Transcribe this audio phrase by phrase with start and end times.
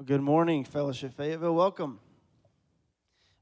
[0.00, 1.54] Well, good morning, Fellowship Fayetteville.
[1.54, 2.00] Welcome.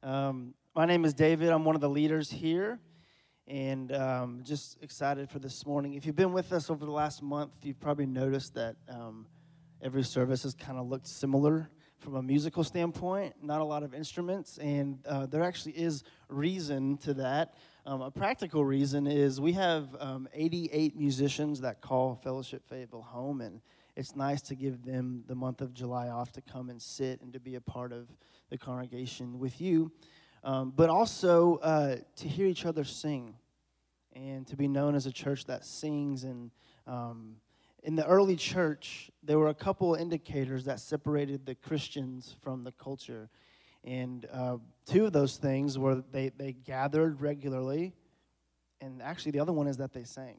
[0.03, 1.51] Um, my name is David.
[1.51, 2.81] I'm one of the leaders here,
[3.47, 5.95] and um, just excited for this morning.
[5.95, 9.27] If you've been with us over the last month, you've probably noticed that um,
[9.81, 13.35] every service has kind of looked similar from a musical standpoint.
[13.41, 17.55] Not a lot of instruments, and uh, there actually is reason to that.
[17.87, 23.43] Um, a practical reason is we have um, 88 musicians that call Fellowship Fayetteville home,
[23.43, 23.61] and
[23.99, 27.33] it's nice to give them the month of July off to come and sit and
[27.33, 28.07] to be a part of
[28.49, 29.91] the congregation with you,
[30.45, 33.35] um, but also uh, to hear each other sing
[34.13, 36.23] and to be known as a church that sings.
[36.23, 36.53] And
[36.87, 37.39] um,
[37.83, 42.71] in the early church, there were a couple indicators that separated the Christians from the
[42.71, 43.29] culture.
[43.83, 47.95] And uh, two of those things were they, they gathered regularly,
[48.81, 50.37] and actually, the other one is that they sang.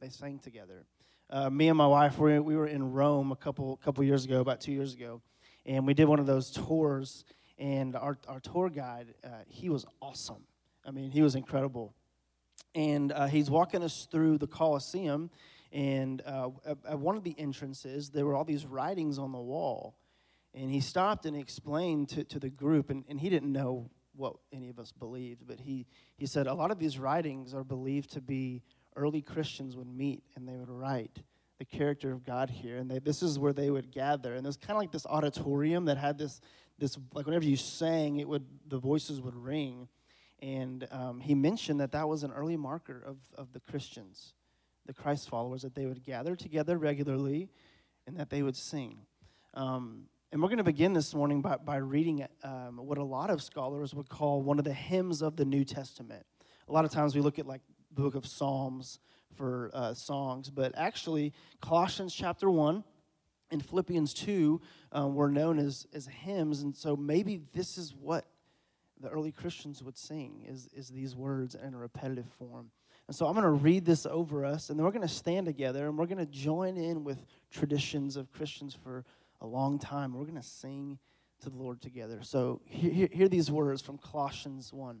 [0.00, 0.84] They sang together
[1.32, 4.40] uh, me and my wife we, we were in Rome a couple couple years ago,
[4.40, 5.22] about two years ago,
[5.64, 7.24] and we did one of those tours.
[7.58, 10.44] And our our tour guide, uh, he was awesome.
[10.86, 11.94] I mean, he was incredible.
[12.74, 15.30] And uh, he's walking us through the Colosseum,
[15.72, 19.40] and uh, at, at one of the entrances, there were all these writings on the
[19.40, 19.96] wall.
[20.54, 24.36] And he stopped and explained to, to the group, and, and he didn't know what
[24.52, 28.12] any of us believed, but he, he said a lot of these writings are believed
[28.12, 28.62] to be
[28.96, 31.22] early Christians would meet and they would write
[31.58, 32.76] the character of God here.
[32.76, 34.34] And they, this is where they would gather.
[34.34, 36.40] And it was kind of like this auditorium that had this,
[36.78, 39.88] this like whenever you sang, it would the voices would ring.
[40.40, 44.34] And um, he mentioned that that was an early marker of, of the Christians,
[44.86, 47.48] the Christ followers, that they would gather together regularly
[48.06, 48.98] and that they would sing.
[49.54, 53.28] Um, and we're going to begin this morning by, by reading um, what a lot
[53.28, 56.24] of scholars would call one of the hymns of the New Testament.
[56.68, 57.60] A lot of times we look at like
[57.94, 58.98] book of Psalms
[59.34, 62.84] for uh, songs, but actually, Colossians chapter 1
[63.50, 64.60] and Philippians 2
[64.92, 68.26] um, were known as, as hymns, and so maybe this is what
[69.00, 72.70] the early Christians would sing is, is these words in a repetitive form.
[73.08, 75.46] And so I'm going to read this over us, and then we're going to stand
[75.46, 79.04] together and we're going to join in with traditions of Christians for
[79.40, 80.14] a long time.
[80.14, 80.98] We're going to sing
[81.42, 82.20] to the Lord together.
[82.22, 85.00] So hear, hear these words from Colossians 1.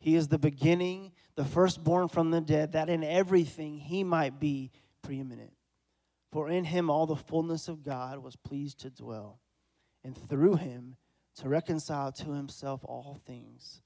[0.00, 4.72] He is the beginning, the firstborn from the dead, that in everything he might be
[5.02, 5.52] preeminent.
[6.32, 9.40] For in him all the fullness of God was pleased to dwell,
[10.02, 10.96] and through him
[11.36, 13.82] to reconcile to himself all things,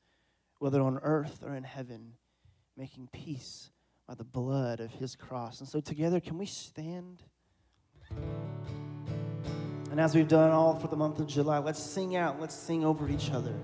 [0.61, 2.15] whether on earth or in heaven,
[2.77, 3.71] making peace
[4.07, 5.61] by the blood of his cross.
[5.61, 7.23] And so, together, can we stand?
[9.91, 12.85] And as we've done all for the month of July, let's sing out, let's sing
[12.85, 13.55] over each other.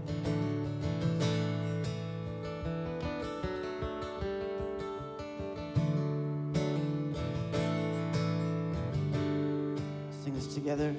[10.80, 10.94] Together.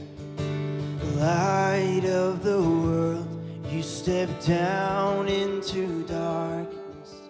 [1.15, 3.27] Light of the world,
[3.69, 7.21] you stepped down into darkness,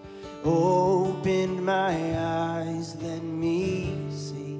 [0.44, 4.60] opened my eyes, let me see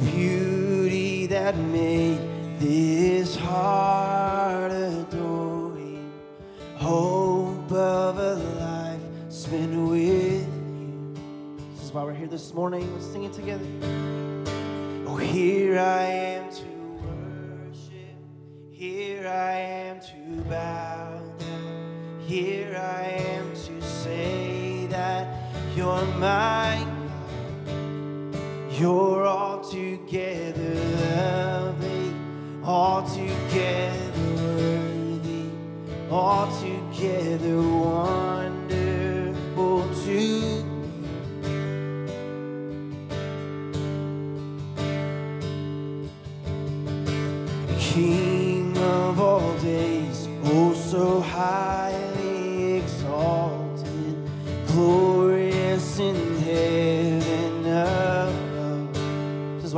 [0.00, 2.20] beauty that made
[2.58, 5.72] this heart adore.
[6.76, 11.14] Hope of a life spent with you.
[11.74, 12.92] This is why we're here this morning.
[12.92, 14.01] Let's sing it together.
[15.32, 16.68] Here I am to
[17.00, 18.18] worship.
[18.70, 19.52] Here I
[19.88, 22.20] am to bow down.
[22.20, 25.26] Here I am to say that
[25.74, 26.86] you're my
[27.64, 28.72] God.
[28.78, 30.74] You're altogether
[31.14, 32.14] lovely,
[32.62, 35.48] altogether worthy,
[36.10, 38.41] altogether wonderful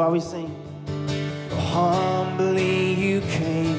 [0.05, 0.51] why we sing.
[1.73, 3.79] Humbly you came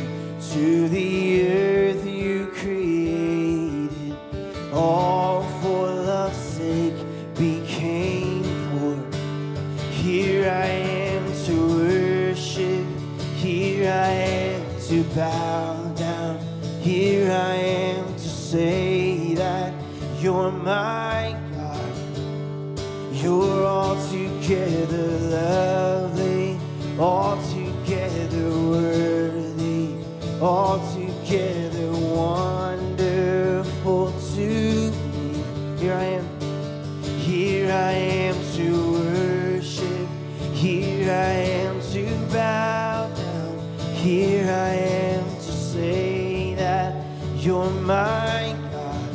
[0.53, 4.15] to the earth you created,
[4.73, 6.95] all for love's sake
[7.35, 8.97] became poor.
[9.91, 10.67] Here I
[11.11, 12.85] am to worship,
[13.35, 14.09] here I
[14.49, 16.39] am to bow down.
[16.81, 19.73] Here I am to say that
[20.19, 21.93] you're my God.
[23.11, 25.94] You're altogether lovely,
[26.99, 29.95] altogether worthy,
[30.41, 35.43] altogether wonderful to me.
[35.77, 36.25] Here I am.
[37.19, 40.07] Here I am to worship.
[40.53, 41.33] Here I
[41.63, 43.59] am to bow down.
[43.95, 44.73] Here I
[45.13, 46.95] am to say that
[47.35, 49.09] you're my God.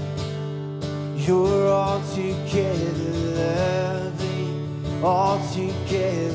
[1.17, 4.49] You're altogether lovely,
[5.03, 6.30] altogether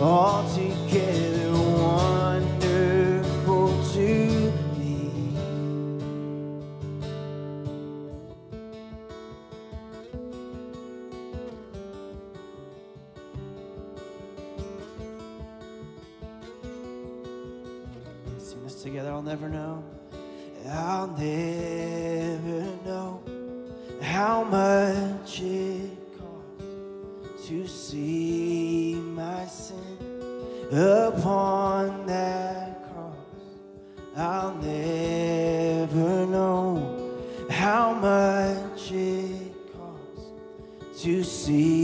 [0.00, 5.10] altogether wonderful to me.
[18.38, 19.82] This together, I'll never know.
[20.68, 23.22] I'll never know
[24.02, 28.35] how much it costs to see
[30.76, 33.14] upon that cross.
[34.16, 37.18] I'll never know
[37.48, 41.75] how much it costs to see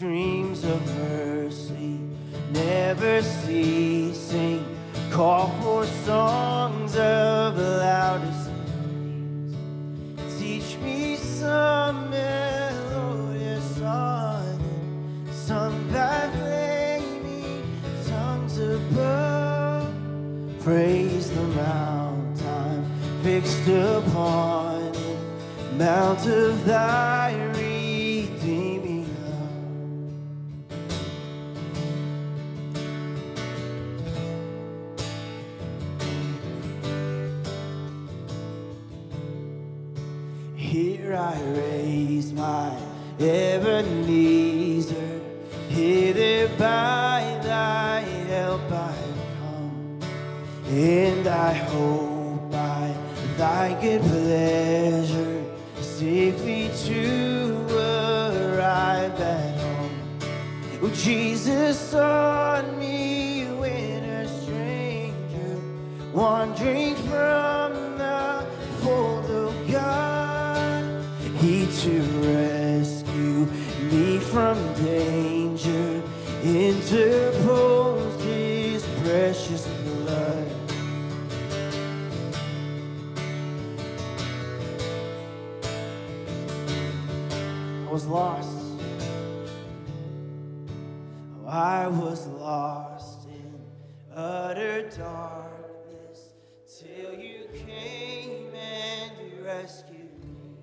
[0.00, 2.00] Streams of mercy
[2.52, 4.64] never ceasing,
[5.10, 10.38] call for songs of loudest praise.
[10.38, 14.58] Teach me some melodious song,
[15.32, 17.62] some sung by flaming
[18.08, 19.86] tongues above.
[20.64, 22.86] Praise the mount I'm
[23.22, 25.18] fixed upon it,
[25.76, 27.19] mount of thy
[43.20, 45.20] Ebenezer,
[45.68, 50.00] hither by thy help I've come,
[50.66, 52.96] and I hope by
[53.36, 55.44] thy good pleasure
[55.82, 59.90] safely to arrive at home.
[60.82, 65.60] Oh, Jesus on me when a stranger
[76.92, 80.48] interposed his precious blood.
[87.86, 88.56] I was lost.
[91.46, 93.60] I was lost in
[94.14, 96.30] utter darkness
[96.78, 99.12] till you came and
[99.44, 100.56] rescued me.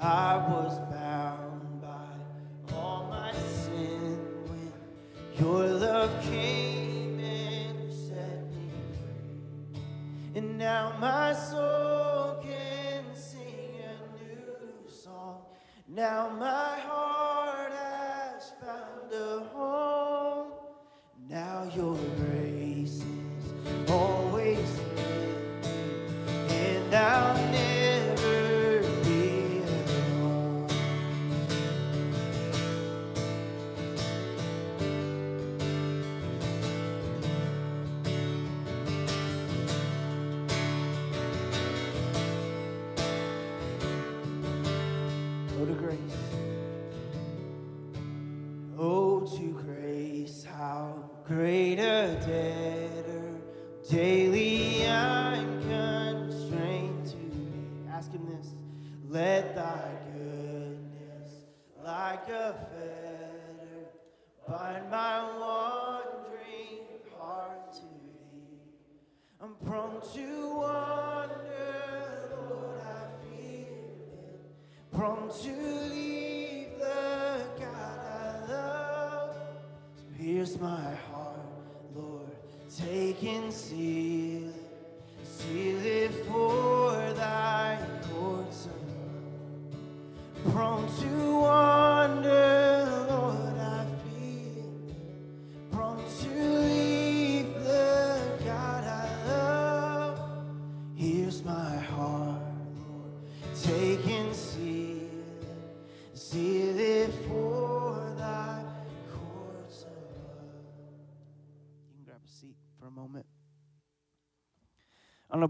[0.00, 1.41] I was bound
[5.52, 9.82] your love came and set me free.
[10.38, 15.42] And now my soul can sing a new song.
[15.86, 17.21] Now my heart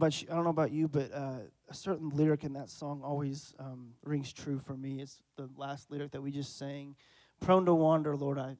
[0.02, 3.02] about you, I don't know about you, but uh, a certain lyric in that song
[3.04, 5.00] always um, rings true for me.
[5.00, 6.96] It's the last lyric that we just sang.
[7.40, 8.56] Prone to wander, Lord, I,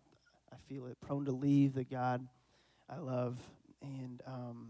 [0.52, 1.00] I feel it.
[1.00, 2.28] Prone to leave the God
[2.88, 3.40] I love.
[3.82, 4.68] And um,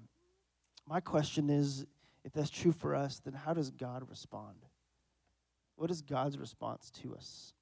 [0.88, 1.84] my question is,
[2.24, 4.56] if that's true for us, then how does God respond?
[5.76, 7.52] What is God's response to us?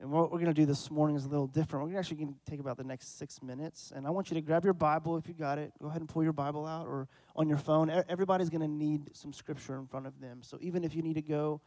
[0.00, 1.88] And what we're going to do this morning is a little different.
[1.88, 3.92] We're actually going to take about the next six minutes.
[3.94, 5.72] And I want you to grab your Bible if you got it.
[5.82, 7.90] Go ahead and pull your Bible out or on your phone.
[8.08, 10.38] Everybody's going to need some scripture in front of them.
[10.42, 11.60] So even if you need to go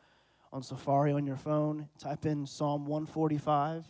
[0.54, 3.86] on Safari on your phone, type in Psalm 145.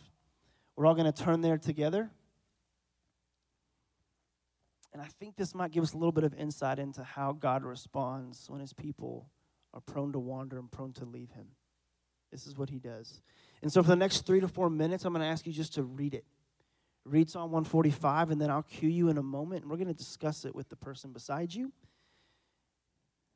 [0.74, 2.10] We're all going to turn there together.
[4.92, 7.64] And I think this might give us a little bit of insight into how God
[7.64, 9.28] responds when his people
[9.72, 11.46] are prone to wander and prone to leave him.
[12.30, 13.22] This is what he does.
[13.62, 15.74] And so for the next three to four minutes, I'm going to ask you just
[15.74, 16.24] to read it.
[17.04, 19.94] Read Psalm 145, and then I'll cue you in a moment, and we're going to
[19.94, 21.72] discuss it with the person beside you.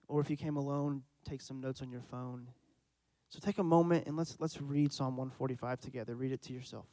[0.09, 2.49] Or if you came alone, take some notes on your phone.
[3.29, 6.15] So take a moment and let's let's read Psalm 145 together.
[6.15, 6.87] Read it to yourself.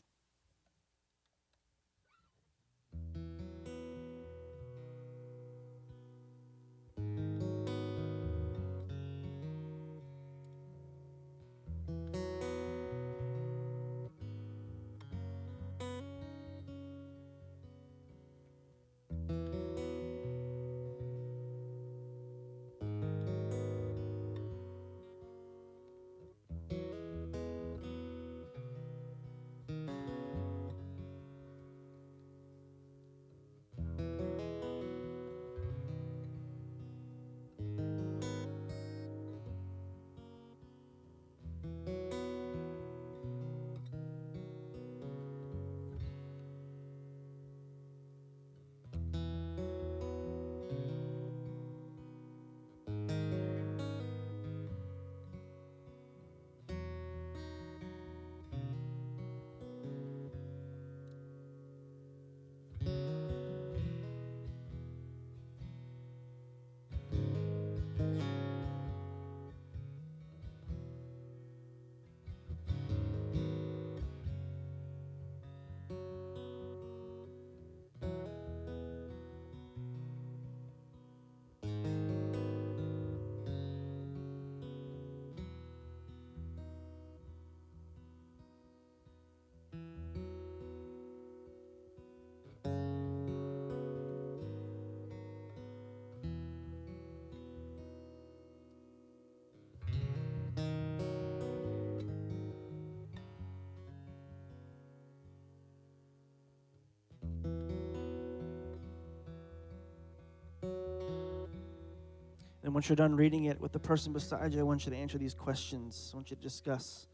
[112.74, 114.98] And once you're done reading it with the person beside you, I want you to
[114.98, 116.10] answer these questions.
[116.12, 117.06] I want you to discuss.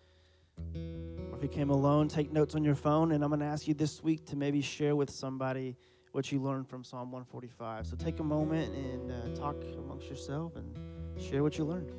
[0.73, 3.11] Or if you came alone, take notes on your phone.
[3.11, 5.75] And I'm going to ask you this week to maybe share with somebody
[6.13, 7.87] what you learned from Psalm 145.
[7.87, 11.91] So take a moment and uh, talk amongst yourself and share what you learned.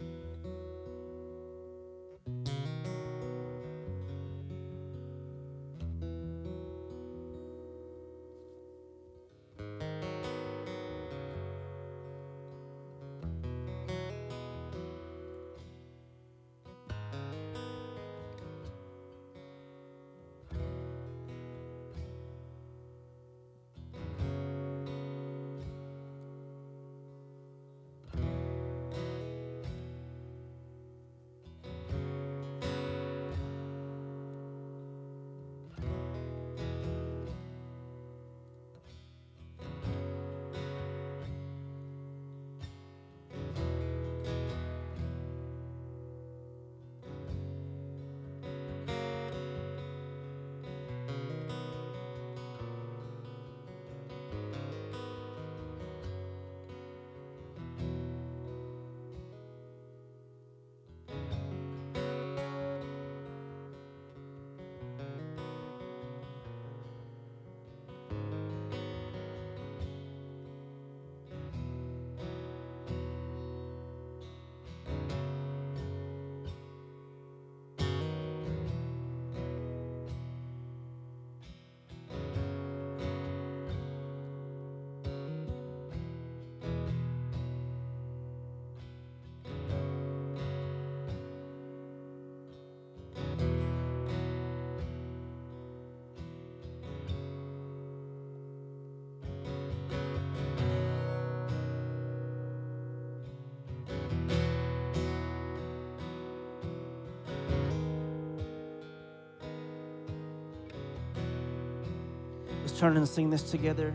[112.81, 113.95] Turn and sing this together.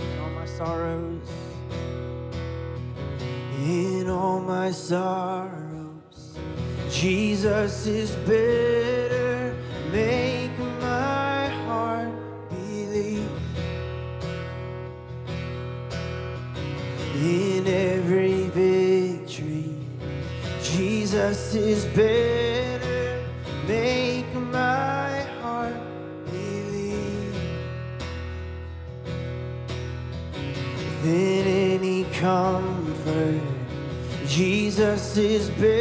[0.00, 1.28] In all my sorrows.
[3.60, 6.38] In all my sorrows,
[6.90, 9.54] Jesus is better.
[9.92, 12.08] Make my heart
[12.48, 13.28] believe.
[17.16, 19.76] In every victory,
[20.62, 22.25] Jesus is better.
[35.18, 35.75] Is better.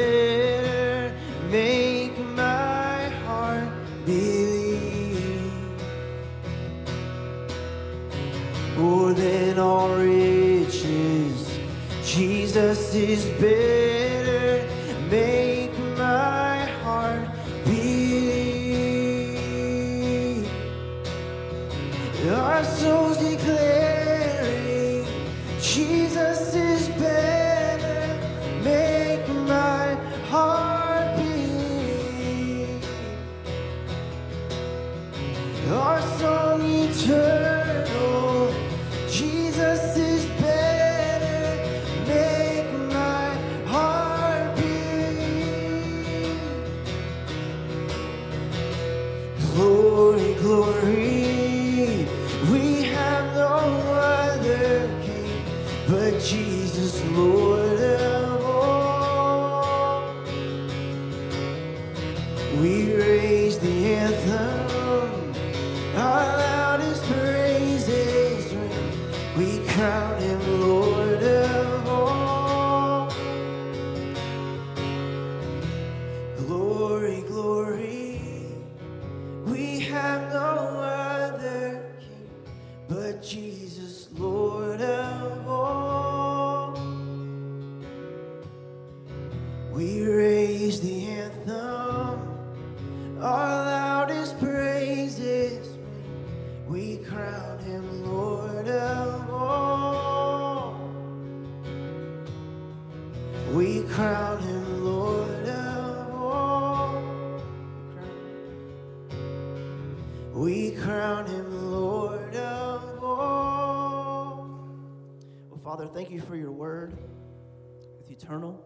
[118.26, 118.60] Eternal.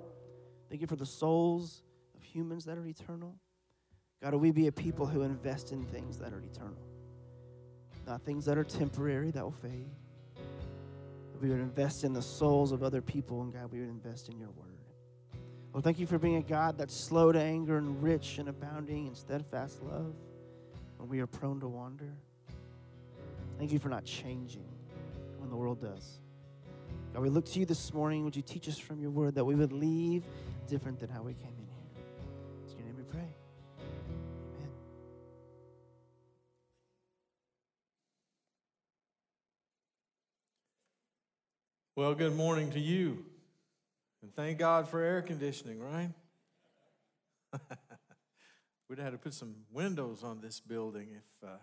[0.70, 1.82] Thank you for the souls
[2.16, 3.36] of humans that are eternal.
[4.22, 6.78] God, will we be a people who invest in things that are eternal,
[8.08, 9.90] not things that are temporary that will fade.
[11.42, 14.38] We would invest in the souls of other people, and God, we would invest in
[14.38, 14.68] your word.
[15.72, 19.08] Well, thank you for being a God that's slow to anger and rich and abounding
[19.08, 20.14] in steadfast love
[20.98, 22.14] when we are prone to wander.
[23.58, 24.68] Thank you for not changing
[25.38, 26.20] when the world does.
[27.20, 28.24] God, we look to you this morning.
[28.24, 30.24] Would you teach us from your word that we would leave
[30.70, 32.06] different than how we came in here?
[32.66, 33.28] In your name we pray.
[33.82, 34.70] Amen.
[41.98, 43.26] Well, good morning to you.
[44.22, 46.12] And thank God for air conditioning, right?
[48.88, 51.58] We'd have to put some windows on this building if uh,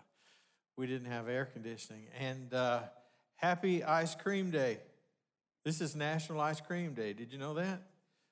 [0.77, 2.03] we didn't have air conditioning.
[2.19, 2.81] And uh,
[3.37, 4.77] happy ice cream day.
[5.67, 7.11] This is National Ice Cream Day.
[7.11, 7.81] Did you know that?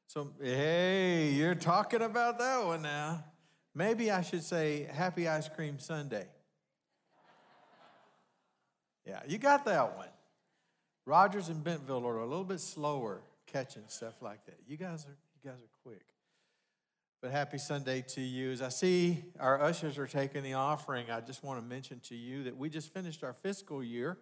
[0.08, 3.26] So, hey, you're talking about that one now.
[3.74, 6.28] Maybe I should say Happy Ice Cream Sunday.
[9.06, 10.08] Yeah, you got that one.
[11.06, 14.56] Rogers and Bentonville are a little bit slower catching stuff like that.
[14.66, 16.06] You guys are you guys are quick.
[17.22, 18.52] But happy Sunday to you.
[18.52, 22.16] As I see our ushers are taking the offering, I just want to mention to
[22.16, 24.20] you that we just finished our fiscal year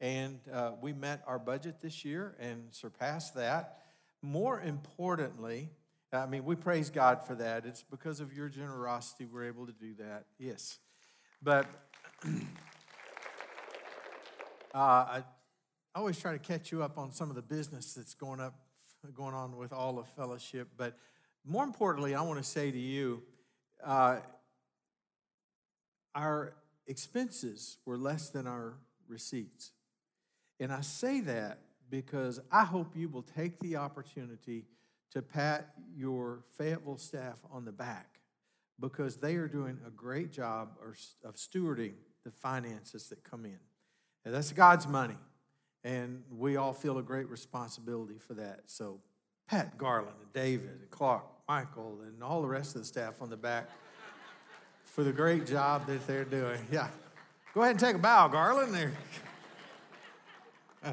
[0.00, 3.78] and uh, we met our budget this year and surpassed that.
[4.22, 5.70] More importantly,
[6.12, 7.66] I mean, we praise God for that.
[7.66, 10.24] It's because of your generosity we're able to do that.
[10.38, 10.78] Yes.
[11.42, 11.66] But
[12.26, 12.38] uh,
[14.74, 15.22] I,
[15.94, 18.54] always try to catch you up on some of the business that's going up,
[19.14, 20.68] going on with all of fellowship.
[20.76, 20.96] But
[21.44, 23.22] more importantly, I want to say to you,
[23.84, 24.18] uh,
[26.14, 26.54] our
[26.86, 28.74] expenses were less than our
[29.08, 29.72] receipts.
[30.60, 31.58] And I say that
[31.90, 34.66] because I hope you will take the opportunity
[35.12, 38.20] to pat your Fayetteville staff on the back
[38.78, 40.70] because they are doing a great job
[41.24, 41.94] of stewarding
[42.24, 43.58] the finances that come in.
[44.24, 45.16] And that's God's money.
[45.82, 48.60] And we all feel a great responsibility for that.
[48.66, 49.00] So,
[49.48, 53.30] Pat Garland and David and Clark, Michael, and all the rest of the staff on
[53.30, 53.68] the back
[54.84, 56.60] for the great job that they're doing.
[56.70, 56.88] Yeah.
[57.54, 58.74] Go ahead and take a bow, Garland.
[58.74, 58.92] There.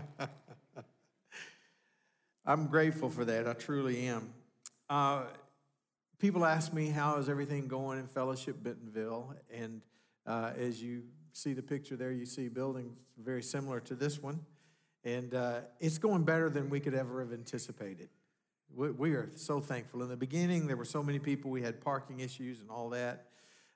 [2.46, 3.48] I'm grateful for that.
[3.48, 4.34] I truly am.
[4.90, 5.24] Uh,
[6.20, 9.36] people ask me, how is everything going in Fellowship Bentonville?
[9.54, 9.82] And
[10.26, 14.42] uh, as you see the picture there, you see buildings very similar to this one.
[15.04, 18.10] And uh, it's going better than we could ever have anticipated.
[18.76, 20.04] We, we, are so thankful.
[20.04, 23.28] In the beginning, there were so many people, we had parking issues and all that.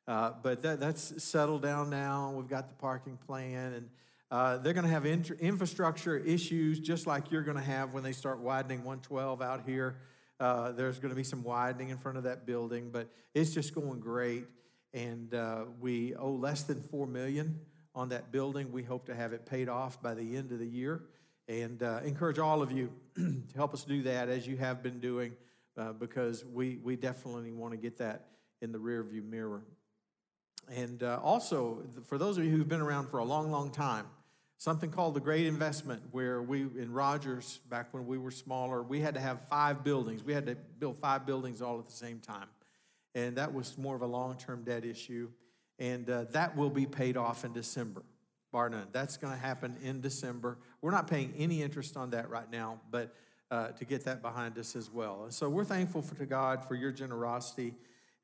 [0.08, 2.34] Uh, but that, that's settled down now.
[2.36, 3.90] We've got the parking plan, and
[4.32, 8.14] uh, they're going to have infrastructure issues just like you're going to have when they
[8.14, 9.98] start widening 112 out here.
[10.40, 13.76] Uh, there's going to be some widening in front of that building, but it's just
[13.76, 14.46] going great.
[14.94, 17.60] And uh, we owe less than four million
[17.94, 18.72] on that building.
[18.72, 21.04] We hope to have it paid off by the end of the year,
[21.50, 25.02] and uh, encourage all of you to help us do that as you have been
[25.02, 25.34] doing,
[25.78, 28.28] uh, because we we definitely want to get that
[28.62, 29.64] in the rearview mirror.
[30.70, 34.06] And also, for those of you who've been around for a long, long time,
[34.62, 39.00] something called the Great Investment, where we, in Rogers, back when we were smaller, we
[39.00, 40.24] had to have five buildings.
[40.24, 42.46] We had to build five buildings all at the same time.
[43.16, 45.30] And that was more of a long term debt issue.
[45.80, 48.04] And uh, that will be paid off in December,
[48.52, 48.86] bar none.
[48.92, 50.60] That's going to happen in December.
[50.84, 53.16] We're not paying any interest on that right now, but
[53.50, 55.24] uh, to get that behind us as well.
[55.24, 57.74] And so we're thankful for, to God for your generosity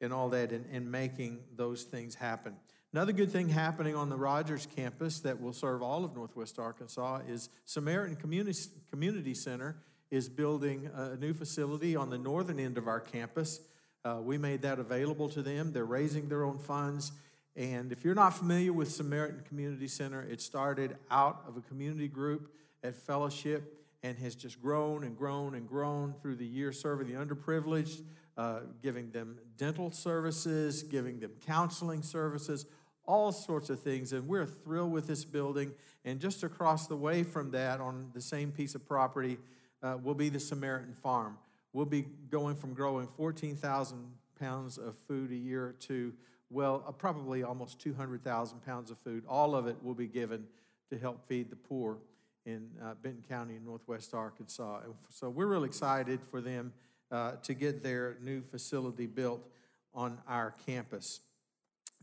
[0.02, 2.54] and all that and, and making those things happen.
[2.98, 7.20] Another good thing happening on the Rogers campus that will serve all of Northwest Arkansas
[7.30, 9.76] is Samaritan Community, Community Center
[10.10, 13.62] is building a new facility on the northern end of our campus.
[14.04, 15.74] Uh, we made that available to them.
[15.74, 17.12] They're raising their own funds.
[17.56, 22.08] And if you're not familiar with Samaritan Community Center, it started out of a community
[22.08, 22.52] group
[22.84, 27.14] at Fellowship and has just grown and grown and grown through the years, serving the
[27.14, 28.02] underprivileged,
[28.38, 32.66] uh, giving them dental services, giving them counseling services,
[33.08, 34.13] all sorts of things.
[34.13, 35.72] And we're thrilled with this building.
[36.06, 39.38] And just across the way from that, on the same piece of property,
[39.82, 41.38] uh, will be the Samaritan Farm.
[41.74, 43.98] We'll be going from growing 14,000
[44.39, 46.13] pounds of food a year to,
[46.50, 49.24] well, uh, probably almost 200,000 pounds of food.
[49.28, 50.46] All of it will be given
[50.89, 51.98] to help feed the poor
[52.46, 54.82] in uh, Benton County in Northwest Arkansas.
[54.86, 56.72] And so we're really excited for them
[57.12, 59.46] uh, to get their new facility built
[59.93, 61.20] on our campus.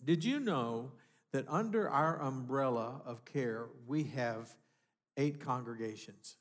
[0.05, 0.93] Did you know
[1.33, 4.55] that under our umbrella of care, we have
[5.17, 6.37] eight congregations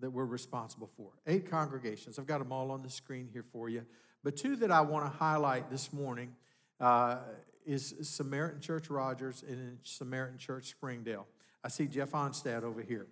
[0.00, 1.10] that we're responsible for?
[1.26, 2.18] Eight congregations.
[2.18, 3.84] I've got them all on the screen here for you.
[4.22, 6.34] But two that I want to highlight this morning
[6.80, 7.18] uh,
[7.64, 11.26] is Samaritan Church Rogers and Samaritan Church Springdale.
[11.62, 13.06] I see Jeff Onstad over here.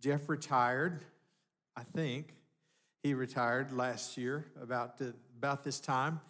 [0.00, 1.00] Jeff retired,
[1.76, 2.34] I think,
[3.02, 5.00] he retired last year about,
[5.36, 6.20] about this time.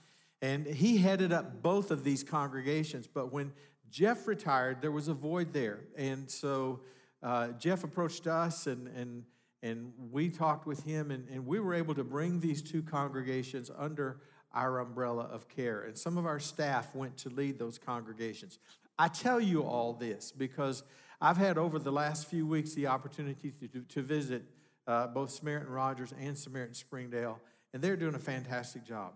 [0.41, 3.07] And he headed up both of these congregations.
[3.07, 3.53] But when
[3.91, 5.81] Jeff retired, there was a void there.
[5.97, 6.81] And so
[7.23, 9.25] uh, Jeff approached us and, and,
[9.63, 13.71] and we talked with him, and, and we were able to bring these two congregations
[13.77, 14.21] under
[14.55, 15.83] our umbrella of care.
[15.83, 18.59] And some of our staff went to lead those congregations.
[18.99, 20.85] I tell you all this because
[21.21, 24.43] I've had over the last few weeks the opportunity to, to visit
[24.87, 27.41] uh, both Samaritan Rogers and Samaritan Springdale,
[27.75, 29.13] and they're doing a fantastic job.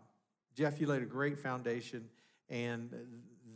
[0.55, 2.09] Jeff, you laid a great foundation,
[2.49, 2.91] and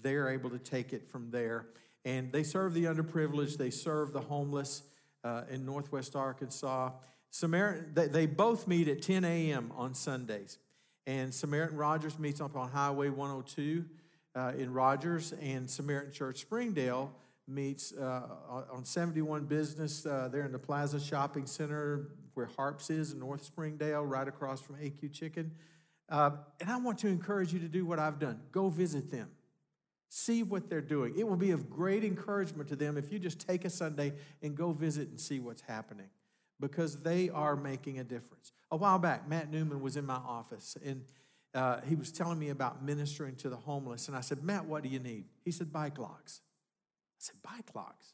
[0.02, 1.66] they're able to take it from there.
[2.04, 4.82] And they serve the underprivileged, they serve the homeless
[5.24, 6.92] uh, in Northwest Arkansas.
[7.30, 9.72] Samaritan, they, they both meet at 10 a.m.
[9.76, 10.58] on Sundays.
[11.06, 13.84] And Samaritan Rogers meets up on Highway 102
[14.34, 17.12] uh, in Rogers, and Samaritan Church Springdale
[17.48, 18.22] meets uh,
[18.72, 23.44] on 71 Business uh, there in the Plaza Shopping Center where Harps is in North
[23.44, 25.52] Springdale, right across from AQ Chicken.
[26.08, 29.30] Uh, and I want to encourage you to do what I've done go visit them.
[30.08, 31.14] See what they're doing.
[31.18, 34.54] It will be of great encouragement to them if you just take a Sunday and
[34.54, 36.08] go visit and see what's happening
[36.60, 38.52] because they are making a difference.
[38.70, 41.02] A while back, Matt Newman was in my office and
[41.54, 44.08] uh, he was telling me about ministering to the homeless.
[44.08, 45.24] And I said, Matt, what do you need?
[45.44, 46.40] He said, bike locks.
[46.44, 48.12] I said, bike locks?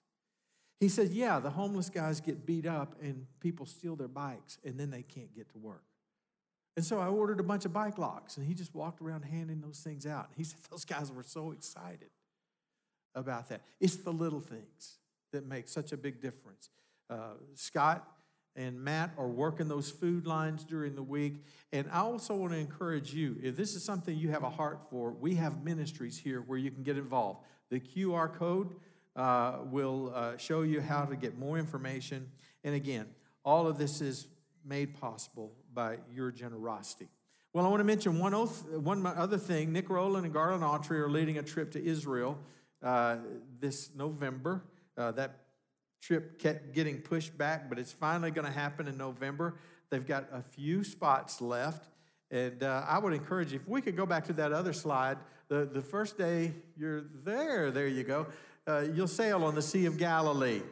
[0.80, 4.78] He said, yeah, the homeless guys get beat up and people steal their bikes and
[4.80, 5.84] then they can't get to work.
[6.76, 9.60] And so I ordered a bunch of bike locks and he just walked around handing
[9.60, 10.30] those things out.
[10.36, 12.10] He said, those guys were so excited
[13.14, 13.62] about that.
[13.80, 14.98] It's the little things
[15.32, 16.70] that make such a big difference.
[17.10, 18.06] Uh, Scott
[18.54, 21.44] and Matt are working those food lines during the week.
[21.72, 24.80] And I also want to encourage you if this is something you have a heart
[24.90, 27.40] for, we have ministries here where you can get involved.
[27.70, 28.74] The QR code
[29.16, 32.30] uh, will uh, show you how to get more information.
[32.64, 33.06] And again,
[33.44, 34.26] all of this is
[34.64, 37.08] made possible by your generosity.
[37.52, 39.72] Well, I want to mention one, oath, one other thing.
[39.72, 42.38] Nick Rowland and Garland Autry are leading a trip to Israel
[42.82, 43.16] uh,
[43.60, 44.62] this November.
[44.96, 45.40] Uh, that
[46.00, 49.54] trip kept getting pushed back, but it's finally going to happen in November.
[49.90, 51.88] They've got a few spots left.
[52.30, 55.18] And uh, I would encourage you, if we could go back to that other slide,
[55.48, 58.26] the, the first day you're there, there you go,
[58.66, 60.62] uh, you'll sail on the Sea of Galilee.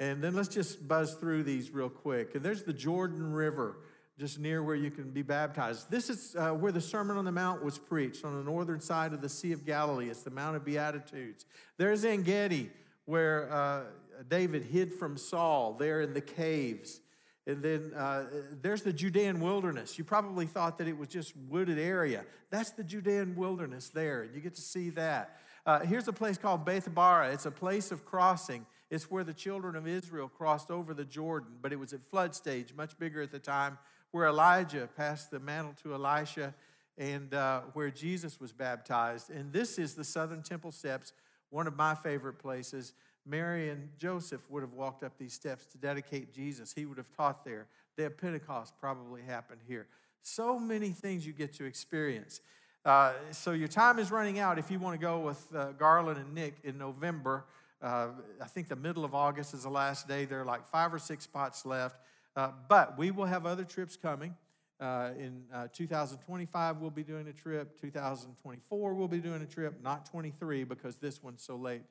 [0.00, 2.34] And then let's just buzz through these real quick.
[2.34, 3.76] And there's the Jordan River,
[4.18, 5.90] just near where you can be baptized.
[5.90, 9.12] This is uh, where the Sermon on the Mount was preached, on the northern side
[9.12, 10.08] of the Sea of Galilee.
[10.08, 11.44] It's the Mount of Beatitudes.
[11.76, 12.70] There's Engedi,
[13.04, 13.82] where uh,
[14.26, 17.00] David hid from Saul, there in the caves.
[17.46, 18.24] And then uh,
[18.62, 19.98] there's the Judean wilderness.
[19.98, 22.24] You probably thought that it was just wooded area.
[22.48, 24.24] That's the Judean wilderness there.
[24.24, 25.40] You get to see that.
[25.66, 27.34] Uh, here's a place called Bethabara.
[27.34, 28.64] It's a place of crossing.
[28.90, 32.34] It's where the children of Israel crossed over the Jordan, but it was at flood
[32.34, 33.78] stage, much bigger at the time,
[34.10, 36.54] where Elijah passed the mantle to Elisha
[36.98, 39.30] and uh, where Jesus was baptized.
[39.30, 41.12] And this is the Southern Temple Steps,
[41.50, 42.92] one of my favorite places.
[43.24, 46.72] Mary and Joseph would have walked up these steps to dedicate Jesus.
[46.72, 47.66] He would have taught there.
[47.98, 49.86] Of Pentecost probably happened here.
[50.22, 52.40] So many things you get to experience.
[52.82, 56.18] Uh, so your time is running out if you want to go with uh, Garland
[56.18, 57.44] and Nick in November.
[57.82, 58.08] Uh,
[58.40, 60.24] I think the middle of August is the last day.
[60.24, 61.96] There are like five or six spots left.
[62.36, 64.34] Uh, but we will have other trips coming.
[64.78, 67.78] Uh, in uh, 2025, we'll be doing a trip.
[67.80, 69.82] 2024, we'll be doing a trip.
[69.82, 71.82] Not 23 because this one's so late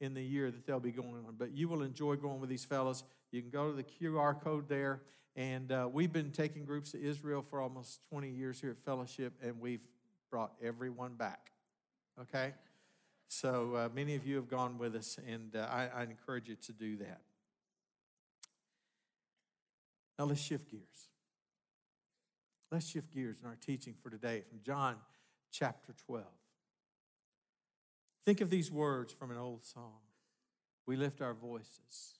[0.00, 1.34] in the year that they'll be going on.
[1.38, 3.04] But you will enjoy going with these fellows.
[3.30, 5.02] You can go to the QR code there.
[5.36, 9.32] And uh, we've been taking groups to Israel for almost 20 years here at Fellowship,
[9.42, 9.86] and we've
[10.30, 11.52] brought everyone back.
[12.20, 12.52] Okay?
[13.34, 16.56] So uh, many of you have gone with us, and uh, I, I encourage you
[16.66, 17.22] to do that.
[20.18, 21.08] Now let's shift gears.
[22.70, 24.96] Let's shift gears in our teaching for today from John
[25.50, 26.26] chapter 12.
[28.22, 30.00] Think of these words from an old song.
[30.86, 32.18] We lift our voices.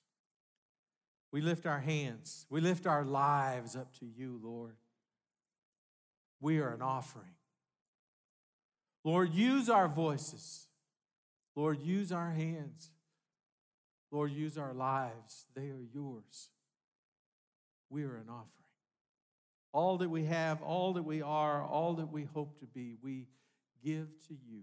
[1.30, 2.46] We lift our hands.
[2.48, 4.76] We lift our lives up to you, Lord.
[6.40, 7.34] We are an offering.
[9.04, 10.68] Lord, use our voices.
[11.54, 12.90] Lord, use our hands.
[14.10, 15.46] Lord, use our lives.
[15.54, 16.50] They are yours.
[17.90, 18.48] We are an offering.
[19.72, 23.26] All that we have, all that we are, all that we hope to be, we
[23.82, 24.62] give to you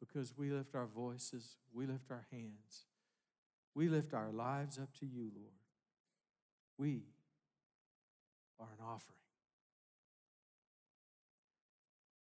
[0.00, 2.86] because we lift our voices, we lift our hands,
[3.74, 5.52] we lift our lives up to you, Lord.
[6.76, 7.02] We
[8.60, 9.18] are an offering.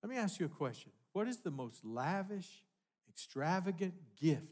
[0.02, 0.92] Let me ask you a question.
[1.14, 2.50] What is the most lavish,
[3.10, 4.44] extravagant gift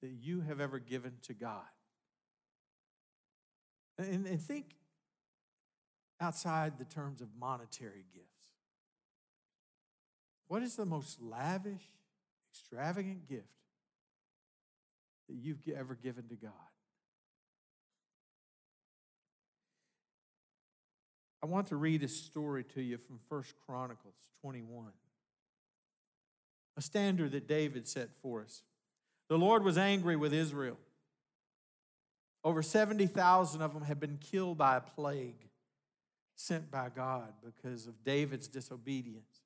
[0.00, 1.66] that you have ever given to God?
[3.98, 4.76] And, and think
[6.20, 8.26] outside the terms of monetary gifts.
[10.46, 11.82] What is the most lavish,
[12.52, 13.48] extravagant gift
[15.28, 16.52] that you've ever given to God.
[21.42, 24.86] I want to read a story to you from First Chronicles 21.
[26.78, 28.62] A standard that David set for us.
[29.28, 30.78] The Lord was angry with Israel.
[32.44, 35.48] Over 70,000 of them had been killed by a plague
[36.36, 39.42] sent by God because of David's disobedience.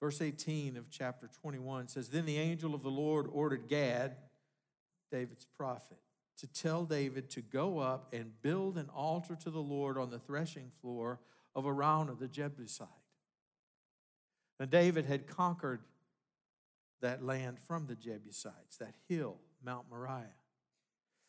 [0.00, 4.16] Verse 18 of chapter 21 says Then the angel of the Lord ordered Gad,
[5.12, 5.98] David's prophet,
[6.38, 10.18] to tell David to go up and build an altar to the Lord on the
[10.18, 11.20] threshing floor
[11.54, 12.88] of Araunah the Jebusite.
[14.60, 15.80] Now, David had conquered
[17.00, 20.36] that land from the Jebusites, that hill, Mount Moriah.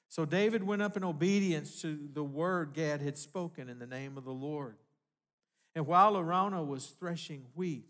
[0.09, 4.15] So David went up in obedience to the word Gad had spoken in the name
[4.17, 4.75] of the Lord.
[5.73, 7.88] And while Araunah was threshing wheat,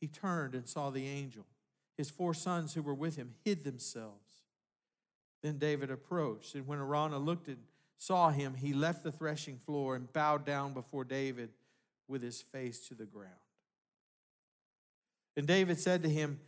[0.00, 1.46] he turned and saw the angel.
[1.96, 4.42] His four sons who were with him hid themselves.
[5.42, 7.56] Then David approached, and when Araunah looked and
[7.96, 11.50] saw him, he left the threshing floor and bowed down before David
[12.06, 13.32] with his face to the ground.
[15.40, 16.38] And David said to him,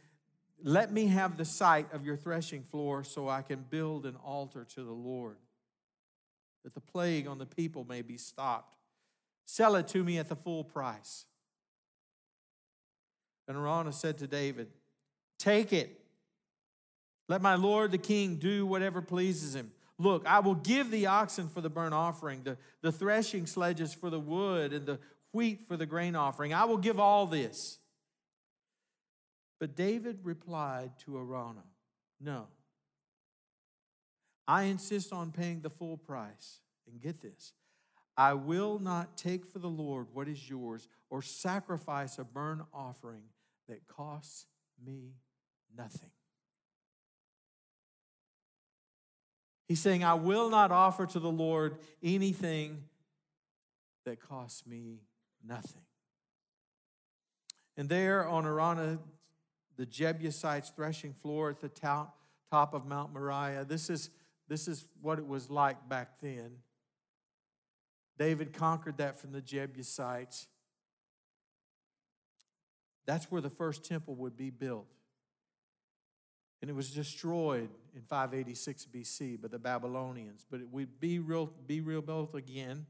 [0.63, 4.67] Let me have the site of your threshing floor so I can build an altar
[4.75, 5.39] to the Lord,
[6.63, 8.77] that the plague on the people may be stopped.
[9.47, 11.25] Sell it to me at the full price.
[13.49, 14.69] And Araunah said to David,
[15.39, 15.99] Take it.
[17.31, 19.73] Let my lord the king do whatever pleases him.
[19.99, 24.11] Look, I will give the oxen for the burnt offering, the, the threshing sledges for
[24.11, 24.99] the wood, and the
[25.33, 26.53] wheat for the grain offering.
[26.53, 27.79] I will give all this.
[29.63, 31.63] But David replied to Araunah,
[32.21, 32.49] No.
[34.49, 36.59] I insist on paying the full price.
[36.85, 37.53] And get this
[38.17, 43.23] I will not take for the Lord what is yours or sacrifice a burnt offering
[43.69, 44.47] that costs
[44.85, 45.13] me
[45.79, 46.11] nothing.
[49.69, 52.83] He's saying, I will not offer to the Lord anything
[54.07, 55.03] that costs me
[55.47, 55.83] nothing.
[57.77, 58.99] And there on Araunah,
[59.83, 62.17] the Jebusites' threshing floor at the top,
[62.53, 64.11] of Mount Moriah, this is,
[64.47, 66.59] this is what it was like back then.
[68.17, 70.47] David conquered that from the Jebusites.
[73.07, 74.87] That's where the first temple would be built.
[76.61, 81.51] And it was destroyed in 586 BC by the Babylonians, but it would be real,
[81.67, 82.87] be rebuilt again.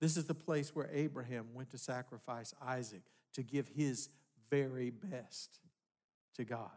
[0.00, 3.02] This is the place where Abraham went to sacrifice Isaac
[3.34, 4.08] to give his
[4.52, 5.60] very best
[6.36, 6.68] to God.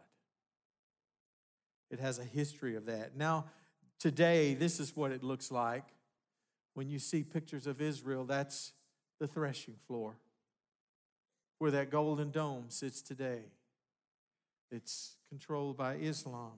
[1.90, 3.18] It has a history of that.
[3.18, 3.44] Now,
[4.00, 5.84] today, this is what it looks like.
[6.72, 8.72] When you see pictures of Israel, that's
[9.20, 10.16] the threshing floor
[11.58, 13.42] where that golden dome sits today.
[14.70, 16.52] It's controlled by Islam.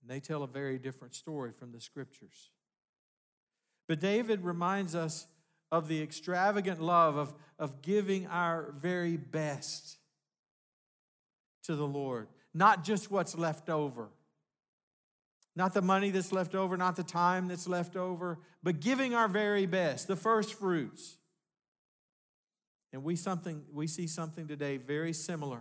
[0.00, 2.50] And they tell a very different story from the scriptures.
[3.86, 5.26] But David reminds us
[5.72, 9.98] of the extravagant love of, of giving our very best
[11.64, 14.08] to the Lord, not just what's left over.
[15.56, 19.28] Not the money that's left over, not the time that's left over, but giving our
[19.28, 21.18] very best, the first fruits.
[22.92, 25.60] And we something we see something today very similar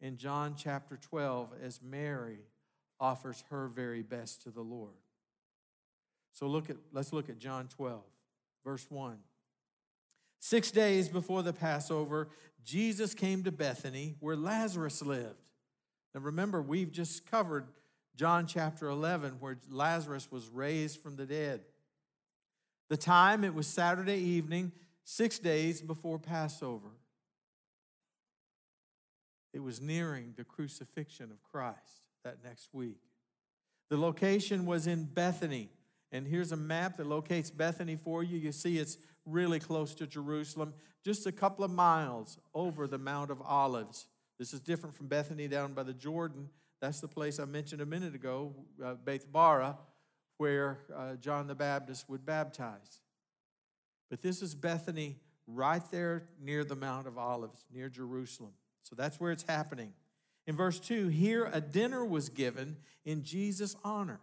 [0.00, 2.40] in John chapter 12 as Mary
[3.00, 4.96] offers her very best to the Lord.
[6.32, 8.02] So look at let's look at John 12
[8.64, 9.18] verse 1.
[10.40, 12.28] 6 days before the Passover,
[12.64, 15.36] Jesus came to Bethany where Lazarus lived.
[16.14, 17.66] Now remember, we've just covered
[18.16, 21.62] John chapter 11 where Lazarus was raised from the dead.
[22.90, 24.72] The time it was Saturday evening
[25.04, 26.90] six days before Passover.
[29.52, 33.00] It was nearing the crucifixion of Christ that next week.
[33.90, 35.70] The location was in Bethany.
[36.12, 38.38] And here's a map that locates Bethany for you.
[38.38, 43.30] You see it's really close to Jerusalem, just a couple of miles over the Mount
[43.30, 44.06] of Olives.
[44.38, 46.50] This is different from Bethany down by the Jordan.
[46.80, 48.94] That's the place I mentioned a minute ago, uh,
[50.36, 53.00] where uh, John the Baptist would baptize.
[54.10, 58.52] But this is Bethany right there near the Mount of Olives, near Jerusalem.
[58.82, 59.92] So that's where it's happening.
[60.46, 64.20] In verse 2, here a dinner was given in Jesus' honor.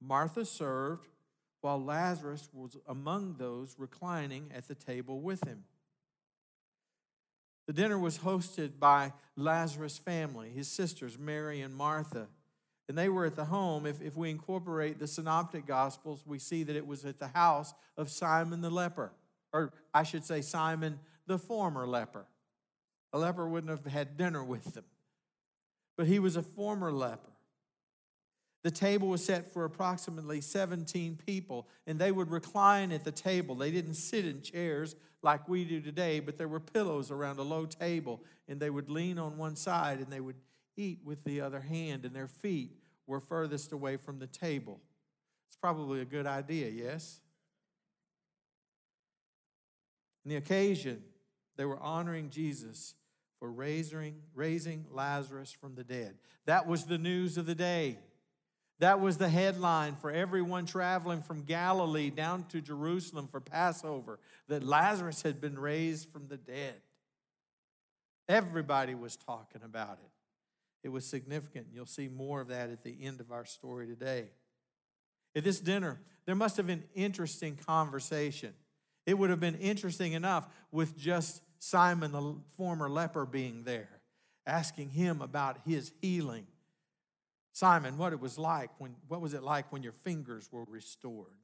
[0.00, 1.08] Martha served,
[1.60, 5.64] while Lazarus was among those reclining at the table with him.
[7.66, 12.28] The dinner was hosted by Lazarus' family, his sisters, Mary and Martha.
[12.88, 13.86] And they were at the home.
[13.86, 17.72] If, if we incorporate the synoptic gospels, we see that it was at the house
[17.96, 19.12] of Simon the leper,
[19.52, 20.98] or I should say, Simon
[21.28, 22.26] the former leper.
[23.12, 24.84] A leper wouldn't have had dinner with them,
[25.96, 27.30] but he was a former leper.
[28.62, 33.54] The table was set for approximately 17 people, and they would recline at the table.
[33.54, 37.42] They didn't sit in chairs like we do today, but there were pillows around a
[37.42, 40.36] low table, and they would lean on one side and they would
[40.76, 44.80] eat with the other hand, and their feet were furthest away from the table.
[45.48, 47.20] It's probably a good idea, yes?
[50.24, 51.02] On the occasion,
[51.56, 52.94] they were honoring Jesus
[53.38, 56.18] for raising, raising Lazarus from the dead.
[56.44, 57.98] That was the news of the day.
[58.80, 64.18] That was the headline for everyone traveling from Galilee down to Jerusalem for Passover
[64.48, 66.80] that Lazarus had been raised from the dead.
[68.26, 70.10] Everybody was talking about it.
[70.82, 71.66] It was significant.
[71.74, 74.30] You'll see more of that at the end of our story today.
[75.36, 78.54] At this dinner, there must have been interesting conversation.
[79.04, 84.00] It would have been interesting enough with just Simon, the former leper, being there,
[84.46, 86.46] asking him about his healing.
[87.60, 91.36] Simon, what it was like when what was it like when your fingers were restored?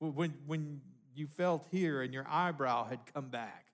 [0.00, 0.80] When, when
[1.14, 3.66] you felt here and your eyebrow had come back.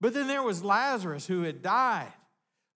[0.00, 2.12] But then there was Lazarus who had died.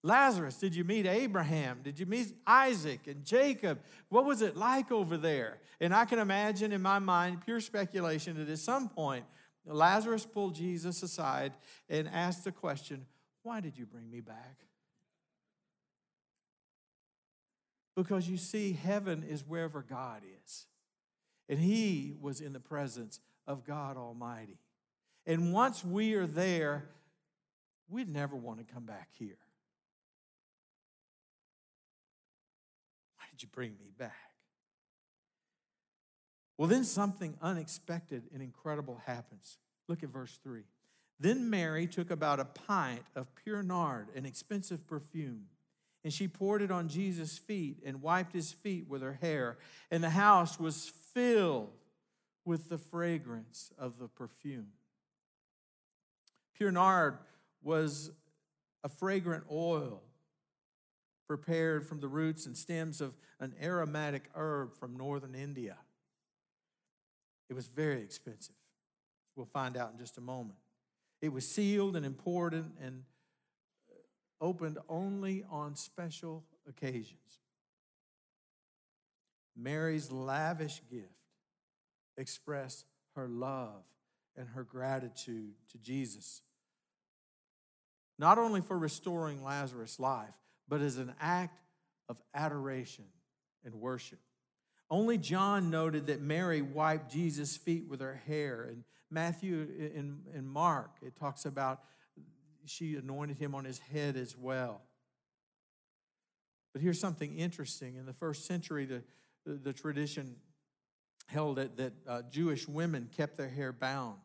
[0.03, 1.79] Lazarus, did you meet Abraham?
[1.85, 3.79] Did you meet Isaac and Jacob?
[4.09, 5.59] What was it like over there?
[5.81, 9.25] And I can imagine in my mind, pure speculation, that at some point,
[9.65, 11.53] Lazarus pulled Jesus aside
[11.89, 13.07] and asked the question,
[13.45, 14.68] Why did you bring me back?
[17.99, 20.67] Because you see, heaven is wherever God is.
[21.49, 24.61] And he was in the presence of God Almighty.
[25.27, 26.91] And once we are there,
[27.89, 29.39] we'd never want to come back here.
[33.17, 34.15] Why did you bring me back?
[36.57, 39.59] Well, then something unexpected and incredible happens.
[39.89, 40.63] Look at verse 3.
[41.19, 45.47] Then Mary took about a pint of pure nard, an expensive perfume,
[46.09, 49.59] and she poured it on Jesus' feet and wiped his feet with her hair.
[49.91, 51.69] And the house was filled
[52.47, 54.69] with the fragrance of the perfume.
[56.57, 57.19] Pure nard
[57.63, 58.11] was
[58.83, 60.01] a fragrant oil
[61.27, 65.77] prepared from the roots and stems of an aromatic herb from northern India.
[67.51, 68.55] It was very expensive.
[69.37, 70.59] We'll find out in just a moment.
[71.21, 73.03] It was sealed and important and
[74.41, 77.41] opened only on special occasions.
[79.57, 81.09] Mary's lavish gift
[82.17, 83.83] expressed her love
[84.37, 86.43] and her gratitude to Jesus,
[88.19, 90.35] not only for restoring Lazarus' life,
[90.69, 91.61] but as an act
[92.09, 93.07] of adoration
[93.65, 94.21] and worship.
[94.91, 98.67] Only John noted that Mary wiped Jesus' feet with her hair.
[98.71, 101.81] And Matthew and, Mark, it talks about
[102.69, 104.83] she anointed him on his head as well.
[106.73, 107.97] But here's something interesting.
[107.97, 109.03] In the first century, the,
[109.45, 110.37] the, the tradition
[111.27, 114.19] held that, that uh, Jewish women kept their hair bound.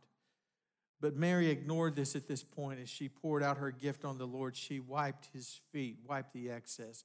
[1.02, 4.26] But Mary ignored this at this point as she poured out her gift on the
[4.26, 4.56] Lord.
[4.56, 7.04] She wiped his feet, wiped the excess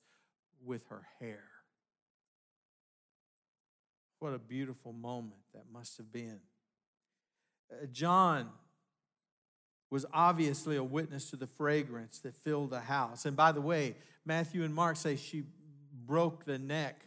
[0.64, 1.42] with her hair.
[4.20, 6.40] What a beautiful moment that must have been.
[7.72, 8.50] Uh, John
[9.90, 13.24] was obviously a witness to the fragrance that filled the house.
[13.24, 15.44] And by the way, Matthew and Mark say she
[16.06, 17.02] broke the neck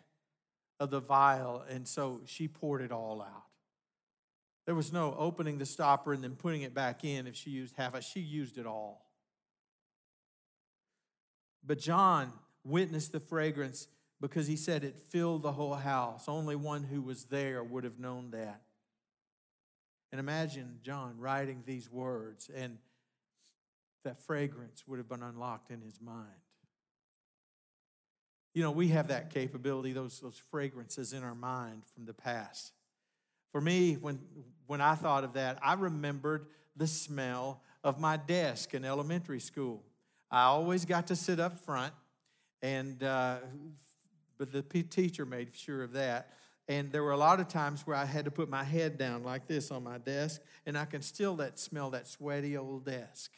[0.79, 3.43] of the vial, and so she poured it all out.
[4.65, 7.75] There was no opening the stopper and then putting it back in if she used
[7.77, 8.03] half it.
[8.03, 9.05] She used it all.
[11.63, 12.31] But John
[12.63, 13.87] witnessed the fragrance
[14.19, 16.27] because he said it filled the whole house.
[16.27, 18.61] Only one who was there would have known that.
[20.11, 22.77] And imagine John writing these words, and
[24.03, 26.27] that fragrance would have been unlocked in his mind.
[28.53, 32.73] You know, we have that capability, those, those fragrances in our mind from the past.
[33.51, 34.19] For me, when,
[34.67, 39.83] when I thought of that, I remembered the smell of my desk in elementary school.
[40.29, 41.93] I always got to sit up front,
[42.61, 43.37] and uh,
[44.37, 46.31] but the teacher made sure of that.
[46.67, 49.23] And there were a lot of times where I had to put my head down
[49.23, 53.31] like this on my desk, and I can still that smell that sweaty old desk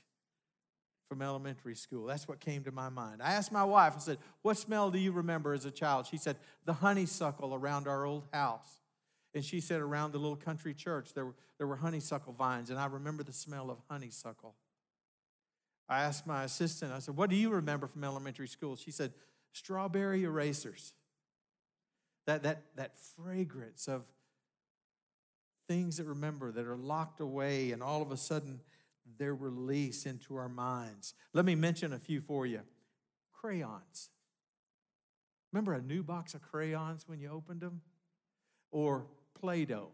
[1.10, 2.06] from elementary school.
[2.06, 3.22] That's what came to my mind.
[3.22, 6.08] I asked my wife, I said, What smell do you remember as a child?
[6.08, 8.80] She said, The honeysuckle around our old house.
[9.36, 12.78] And she said, around the little country church, there were, there were honeysuckle vines, and
[12.78, 14.54] I remember the smell of honeysuckle.
[15.90, 18.76] I asked my assistant, I said, What do you remember from elementary school?
[18.76, 19.14] She said,
[19.52, 20.94] Strawberry erasers.
[22.26, 24.04] That, that, that fragrance of
[25.68, 28.62] things that remember that are locked away, and all of a sudden
[29.18, 31.14] they're released into our minds.
[31.34, 32.62] Let me mention a few for you
[33.34, 34.10] crayons.
[35.52, 37.82] Remember a new box of crayons when you opened them?
[38.72, 39.06] Or
[39.40, 39.90] Play Doh.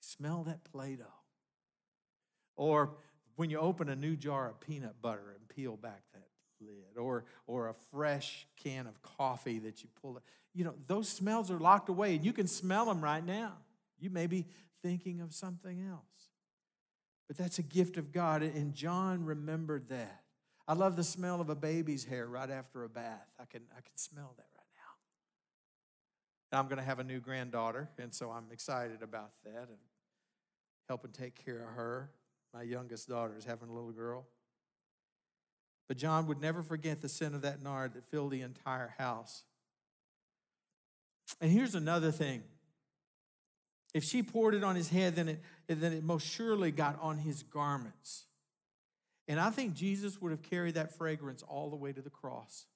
[0.00, 1.04] Smell that Play Doh.
[2.56, 2.90] Or
[3.36, 6.28] when you open a new jar of peanut butter and peel back that
[6.60, 10.20] lid, or, or a fresh can of coffee that you pull.
[10.54, 13.54] You know, those smells are locked away and you can smell them right now.
[13.98, 14.46] You may be
[14.82, 16.02] thinking of something else.
[17.28, 20.22] But that's a gift of God, and John remembered that.
[20.68, 23.26] I love the smell of a baby's hair right after a bath.
[23.40, 24.66] I can, I can smell that right
[26.52, 26.58] now.
[26.58, 29.78] I'm going to have a new granddaughter, and so I'm excited about that and
[30.88, 32.10] helping take care of her.
[32.52, 34.26] My youngest daughter is having a little girl.
[35.88, 39.42] But John would never forget the scent of that nard that filled the entire house.
[41.40, 42.42] And here's another thing.
[43.94, 47.18] If she poured it on his head, then it, then it most surely got on
[47.18, 48.24] his garments.
[49.28, 52.66] And I think Jesus would have carried that fragrance all the way to the cross,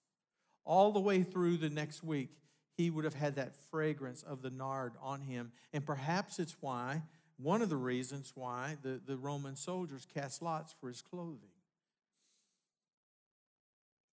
[0.65, 2.31] all the way through the next week
[2.77, 5.53] he would have had that fragrance of the nard on him.
[5.73, 7.03] And perhaps it's why,
[7.39, 11.39] one of the reasons why the, the Roman soldiers cast lots for his clothing.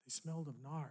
[0.06, 0.90] They smelled of nard.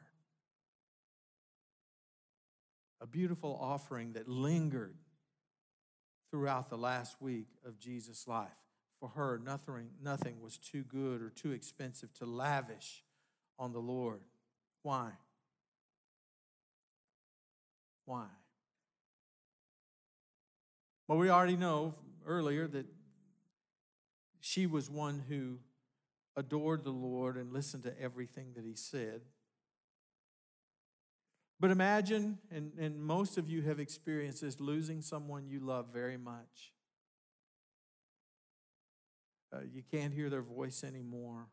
[3.03, 4.95] A beautiful offering that lingered
[6.31, 8.47] throughout the last week of Jesus' life.
[9.01, 13.03] For her, nothing, nothing was too good or too expensive to lavish
[13.59, 14.21] on the Lord.
[14.83, 15.09] Why?
[18.05, 18.27] Why?
[21.07, 21.95] Well, we already know
[22.25, 22.85] earlier that
[24.39, 25.59] she was one who
[26.37, 29.21] adored the Lord and listened to everything that he said.
[31.59, 36.17] But imagine, and, and most of you have experienced this, losing someone you love very
[36.17, 36.73] much.
[39.53, 41.47] uh, you can't hear their voice anymore.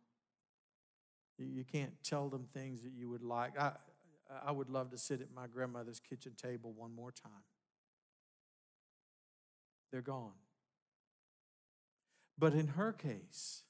[1.38, 3.58] You, you can't tell them things that you would like.
[3.58, 3.72] I,
[4.44, 7.44] I would love to sit at my grandmother's kitchen table one more time.
[9.92, 10.32] They're gone.
[12.38, 13.64] But in her case,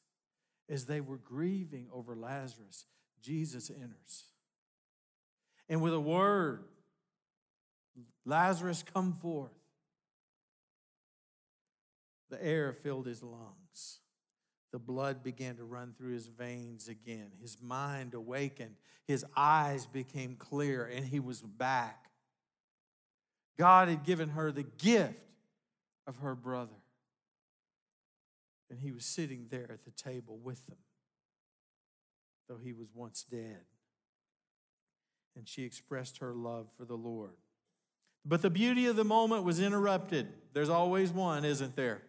[0.69, 2.85] as they were grieving over Lazarus,
[3.21, 4.30] Jesus enters.
[5.71, 6.65] And with a word,
[8.27, 9.53] Lazarus, come forth.
[12.29, 14.01] The air filled his lungs.
[14.73, 17.31] The blood began to run through his veins again.
[17.41, 18.75] His mind awakened.
[19.07, 22.11] His eyes became clear, and he was back.
[23.57, 25.23] God had given her the gift
[26.07, 26.83] of her brother.
[28.71, 30.79] And he was sitting there at the table with them,
[32.49, 33.63] though he was once dead.
[35.37, 37.37] And she expressed her love for the Lord.
[38.25, 40.29] But the beauty of the moment was interrupted.
[40.53, 42.03] There's always one, isn't there?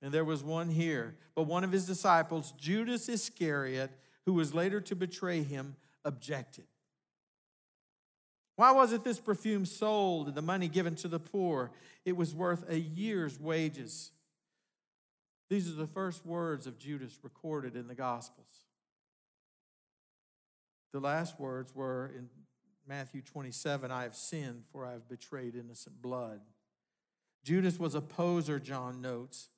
[0.00, 1.14] And there was one here.
[1.34, 3.90] But one of his disciples, Judas Iscariot,
[4.26, 6.64] who was later to betray him, objected.
[8.56, 11.70] Why wasn't this perfume sold and the money given to the poor?
[12.04, 14.10] It was worth a year's wages.
[15.48, 18.48] These are the first words of Judas recorded in the Gospels.
[20.92, 22.28] The last words were in
[22.86, 26.40] Matthew 27 I have sinned, for I have betrayed innocent blood.
[27.44, 29.48] Judas was a poser, John notes.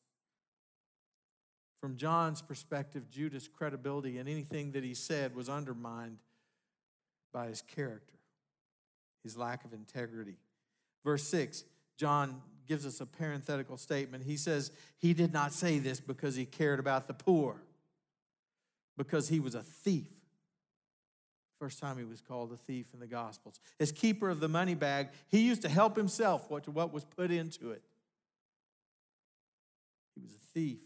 [1.81, 6.19] From John's perspective, Judas' credibility and anything that he said was undermined
[7.33, 8.15] by his character,
[9.23, 10.37] his lack of integrity.
[11.05, 11.65] Verse 6,
[11.99, 14.25] John gives us a parenthetical statement.
[14.25, 17.61] He says, He did not say this because he cared about the poor,
[18.97, 20.24] because he was a thief.
[21.65, 23.59] First time he was called a thief in the Gospels.
[23.81, 27.07] As keeper of the money bag, he used to help himself what, to what was
[27.07, 27.81] put into it.
[30.15, 30.83] He was a thief.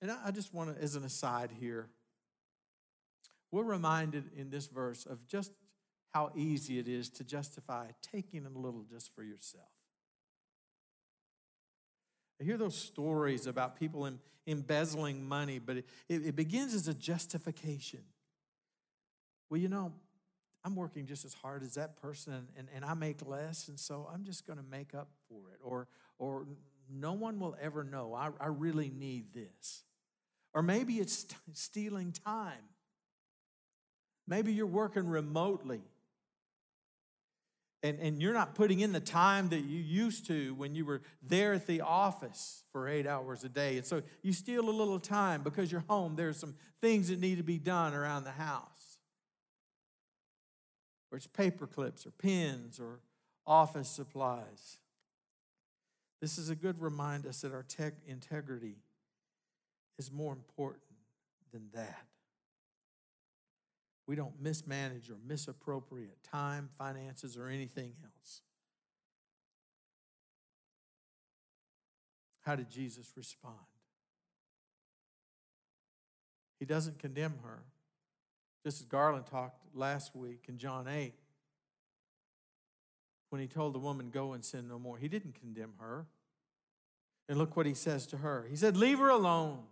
[0.00, 1.88] And I just want to, as an aside here,
[3.50, 5.50] we're reminded in this verse of just
[6.14, 9.75] how easy it is to justify taking a little just for yourself.
[12.40, 14.08] I hear those stories about people
[14.46, 18.00] embezzling money, but it, it begins as a justification.
[19.50, 19.92] Well, you know,
[20.64, 24.08] I'm working just as hard as that person and, and, I make less, and so
[24.12, 25.60] I'm just going to make up for it.
[25.62, 25.86] Or,
[26.18, 26.46] or
[26.90, 28.14] no one will ever know.
[28.14, 29.84] I, I really need this.
[30.52, 32.64] Or maybe it's stealing time.
[34.26, 35.82] Maybe you're working remotely
[37.82, 41.02] and, and you're not putting in the time that you used to when you were
[41.22, 43.76] there at the office for eight hours a day.
[43.76, 46.16] And so you steal a little time because you're home.
[46.16, 48.98] There's some things that need to be done around the house.
[51.12, 53.00] Or it's paper clips or pens or
[53.46, 54.78] office supplies.
[56.20, 58.78] This is a good reminder that our tech integrity
[59.98, 60.82] is more important
[61.52, 62.06] than that.
[64.06, 68.42] We don't mismanage or misappropriate time, finances, or anything else.
[72.44, 73.56] How did Jesus respond?
[76.60, 77.64] He doesn't condemn her.
[78.64, 81.12] Just as Garland talked last week in John 8,
[83.30, 86.06] when he told the woman, Go and sin no more, he didn't condemn her.
[87.28, 88.46] And look what he says to her.
[88.48, 89.64] He said, Leave her alone.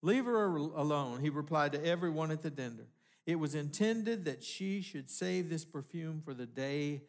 [0.00, 2.86] Leave her alone, he replied to everyone at the dinner.
[3.26, 7.02] It was intended that she should save this perfume for the day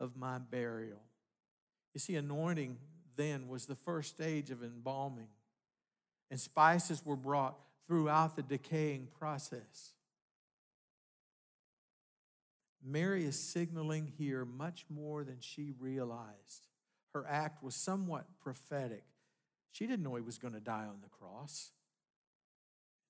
[0.00, 1.02] of my burial.
[1.94, 2.78] You see, anointing
[3.16, 5.28] then was the first stage of embalming,
[6.30, 9.92] and spices were brought throughout the decaying process.
[12.84, 16.68] Mary is signaling here much more than she realized.
[17.12, 19.04] Her act was somewhat prophetic.
[19.72, 21.72] She didn't know he was going to die on the cross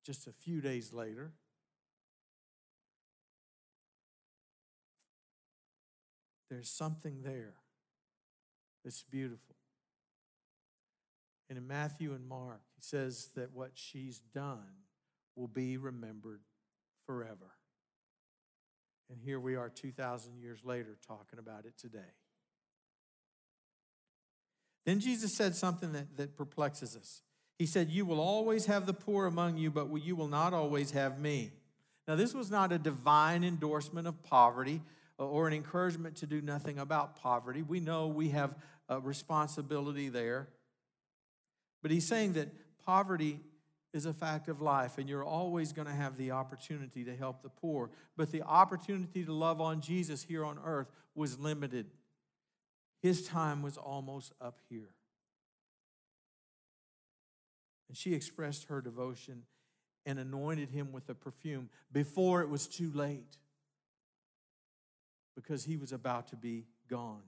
[0.09, 1.33] just a few days later.
[6.49, 7.57] There's something there
[8.83, 9.57] that's beautiful.
[11.51, 14.87] And in Matthew and Mark, he says that what she's done
[15.37, 16.41] will be remembered
[17.05, 17.53] forever.
[19.11, 22.15] And here we are 2,000 years later talking about it today.
[24.87, 27.21] Then Jesus said something that, that perplexes us.
[27.59, 30.93] He said, You will always have the poor among you, but you will not always
[30.93, 31.53] have me.
[32.07, 34.81] Now, this was not a divine endorsement of poverty
[35.19, 37.63] uh, or an encouragement to do nothing about poverty.
[37.63, 38.55] We know we have
[38.89, 40.49] a responsibility there.
[41.83, 42.49] But he's saying that
[42.85, 43.41] poverty
[43.93, 47.43] is a fact of life, and you're always going to have the opportunity to help
[47.43, 47.91] the poor.
[48.17, 51.87] But the opportunity to love on Jesus here on earth was limited.
[53.01, 54.91] His time was almost up here.
[57.89, 59.43] And she expressed her devotion
[60.05, 63.37] and anointed him with the perfume before it was too late
[65.35, 67.23] because he was about to be gone.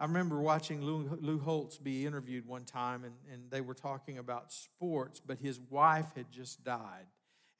[0.00, 4.18] I remember watching Lou, Lou Holtz be interviewed one time, and, and they were talking
[4.18, 7.06] about sports, but his wife had just died.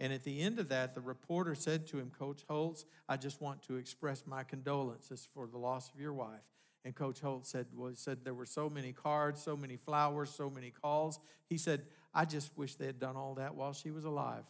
[0.00, 3.40] And at the end of that, the reporter said to him, Coach Holtz, I just
[3.40, 6.42] want to express my condolences for the loss of your wife.
[6.84, 10.30] And Coach Holtz said, well, he said there were so many cards, so many flowers,
[10.30, 11.18] so many calls.
[11.48, 11.82] He said,
[12.12, 14.44] I just wish they had done all that while she was alive.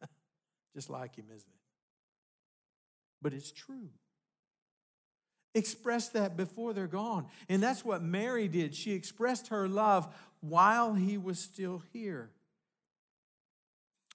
[0.76, 1.60] just like him, isn't it?
[3.20, 3.88] But it's true.
[5.54, 7.26] Express that before they're gone.
[7.48, 8.74] And that's what Mary did.
[8.74, 12.30] She expressed her love while he was still here.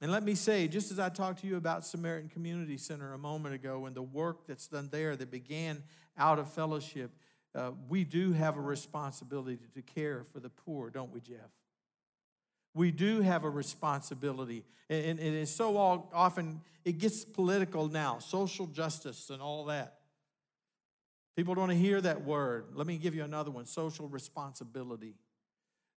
[0.01, 3.17] And let me say, just as I talked to you about Samaritan Community Center a
[3.17, 5.81] moment ago and the work that's done there that began
[6.17, 7.11] out of fellowship,
[7.55, 11.49] uh, we do have a responsibility to care for the poor, don't we, Jeff?
[12.75, 14.63] We do have a responsibility.
[14.87, 19.95] And, and it's so all, often, it gets political now, social justice and all that.
[21.35, 22.65] People don't want to hear that word.
[22.73, 25.15] Let me give you another one social responsibility.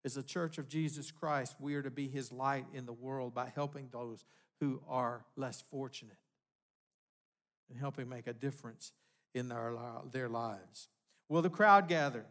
[0.04, 3.34] As a church of Jesus Christ, we are to be his light in the world
[3.34, 4.24] by helping those
[4.60, 6.16] who are less fortunate
[7.68, 8.92] and helping make a difference
[9.34, 9.74] in their,
[10.10, 10.88] their lives.
[11.28, 12.24] Well, the crowd gathers.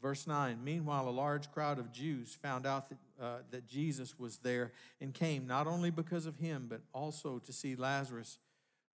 [0.00, 4.38] Verse 9 Meanwhile, a large crowd of Jews found out that, uh, that Jesus was
[4.38, 8.38] there and came not only because of him, but also to see Lazarus,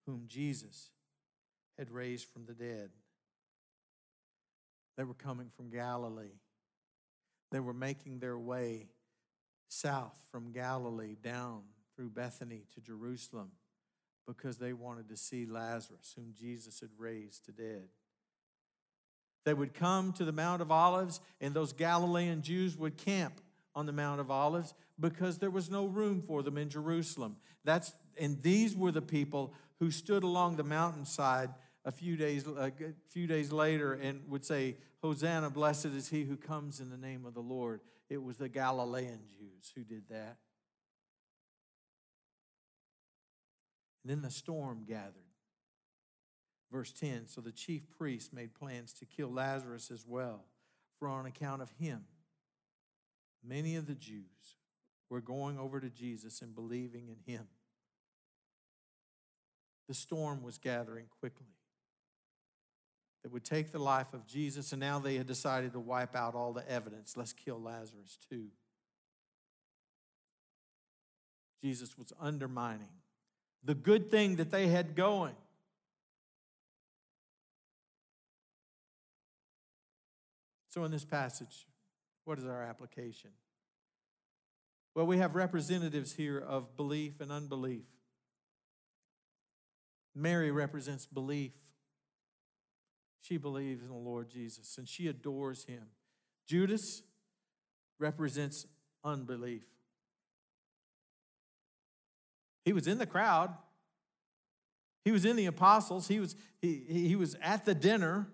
[0.05, 0.89] whom Jesus
[1.77, 2.89] had raised from the dead.
[4.97, 6.39] They were coming from Galilee.
[7.51, 8.87] They were making their way
[9.67, 11.61] south from Galilee down
[11.95, 13.51] through Bethany to Jerusalem
[14.27, 17.89] because they wanted to see Lazarus, whom Jesus had raised to dead.
[19.45, 23.41] They would come to the Mount of Olives, and those Galilean Jews would camp
[23.75, 27.37] on the Mount of Olives because there was no room for them in Jerusalem.
[27.65, 31.49] That's, and these were the people who stood along the mountainside
[31.85, 32.71] a few days a
[33.09, 37.25] few days later and would say hosanna blessed is he who comes in the name
[37.25, 37.81] of the lord.
[38.09, 40.37] It was the galilean jews who did that.
[44.03, 45.13] And then the storm gathered.
[46.71, 50.45] Verse 10 so the chief priests made plans to kill lazarus as well
[50.97, 52.05] for on account of him.
[53.45, 54.55] Many of the jews
[55.09, 57.47] were going over to jesus and believing in him.
[59.89, 61.52] The storm was gathering quickly
[63.23, 66.35] that would take the life of Jesus, and now they had decided to wipe out
[66.35, 67.15] all the evidence.
[67.15, 68.47] Let's kill Lazarus too.
[71.63, 72.89] Jesus was undermining
[73.63, 75.35] the good thing that they had going.
[80.69, 81.67] So, in this passage,
[82.25, 83.29] what is our application?
[84.95, 87.85] Well, we have representatives here of belief and unbelief.
[90.15, 91.53] Mary represents belief.
[93.23, 95.83] She believes in the Lord Jesus and she adores him.
[96.45, 97.03] Judas
[97.97, 98.67] represents
[99.01, 99.63] unbelief.
[102.65, 103.53] He was in the crowd.
[105.05, 106.09] He was in the apostles.
[106.09, 108.27] He was, he, he was at the dinner,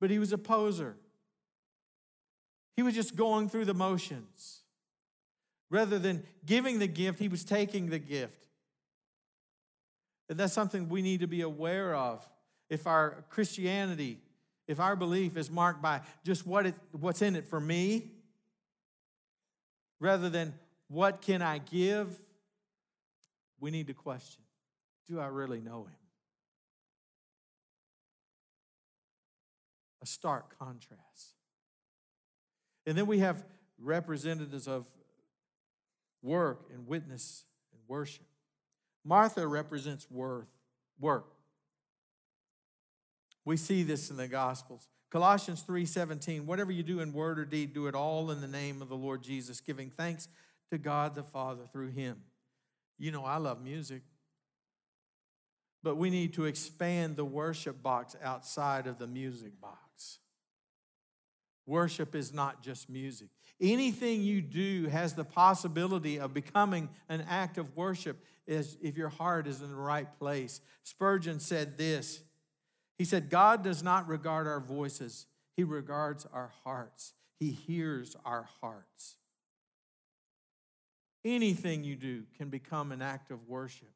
[0.00, 0.96] but he was a poser.
[2.76, 4.60] He was just going through the motions.
[5.68, 8.46] Rather than giving the gift, he was taking the gift.
[10.28, 12.26] And that's something we need to be aware of
[12.68, 14.18] if our Christianity,
[14.66, 18.10] if our belief is marked by just what it, what's in it for me,
[20.00, 20.54] rather than
[20.88, 22.08] what can I give,
[23.60, 24.42] we need to question
[25.08, 25.96] do I really know Him?
[30.02, 31.34] A stark contrast.
[32.86, 33.42] And then we have
[33.78, 34.86] representatives of
[36.22, 38.26] work and witness and worship.
[39.04, 40.48] Martha represents worth,
[41.00, 41.26] work.
[43.48, 44.88] We see this in the Gospels.
[45.08, 48.82] Colossians 3:17, whatever you do in word or deed, do it all in the name
[48.82, 50.28] of the Lord Jesus, giving thanks
[50.70, 52.22] to God the Father through him.
[52.98, 54.02] You know, I love music.
[55.82, 60.18] But we need to expand the worship box outside of the music box.
[61.64, 63.30] Worship is not just music.
[63.62, 69.46] Anything you do has the possibility of becoming an act of worship if your heart
[69.46, 70.60] is in the right place.
[70.82, 72.20] Spurgeon said this
[72.98, 75.26] he said, God does not regard our voices,
[75.56, 77.14] He regards our hearts.
[77.38, 79.14] He hears our hearts.
[81.24, 83.92] Anything you do can become an act of worship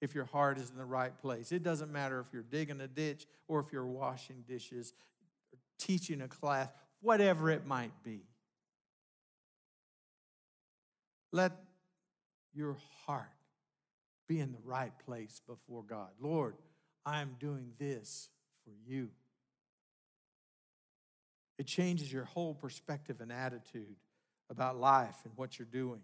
[0.00, 1.52] if your heart is in the right place.
[1.52, 4.92] It doesn't matter if you're digging a ditch or if you're washing dishes,
[5.78, 6.68] teaching a class,
[7.00, 8.22] whatever it might be.
[11.32, 11.52] Let
[12.52, 12.76] your
[13.06, 13.28] heart
[14.26, 16.08] be in the right place before God.
[16.20, 16.54] Lord,
[17.06, 18.28] I'm doing this
[18.64, 19.10] for you.
[21.58, 23.96] It changes your whole perspective and attitude
[24.48, 26.00] about life and what you're doing.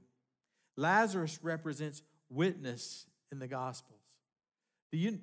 [0.76, 4.00] Lazarus represents witness in the Gospels.
[4.92, 5.20] Do you,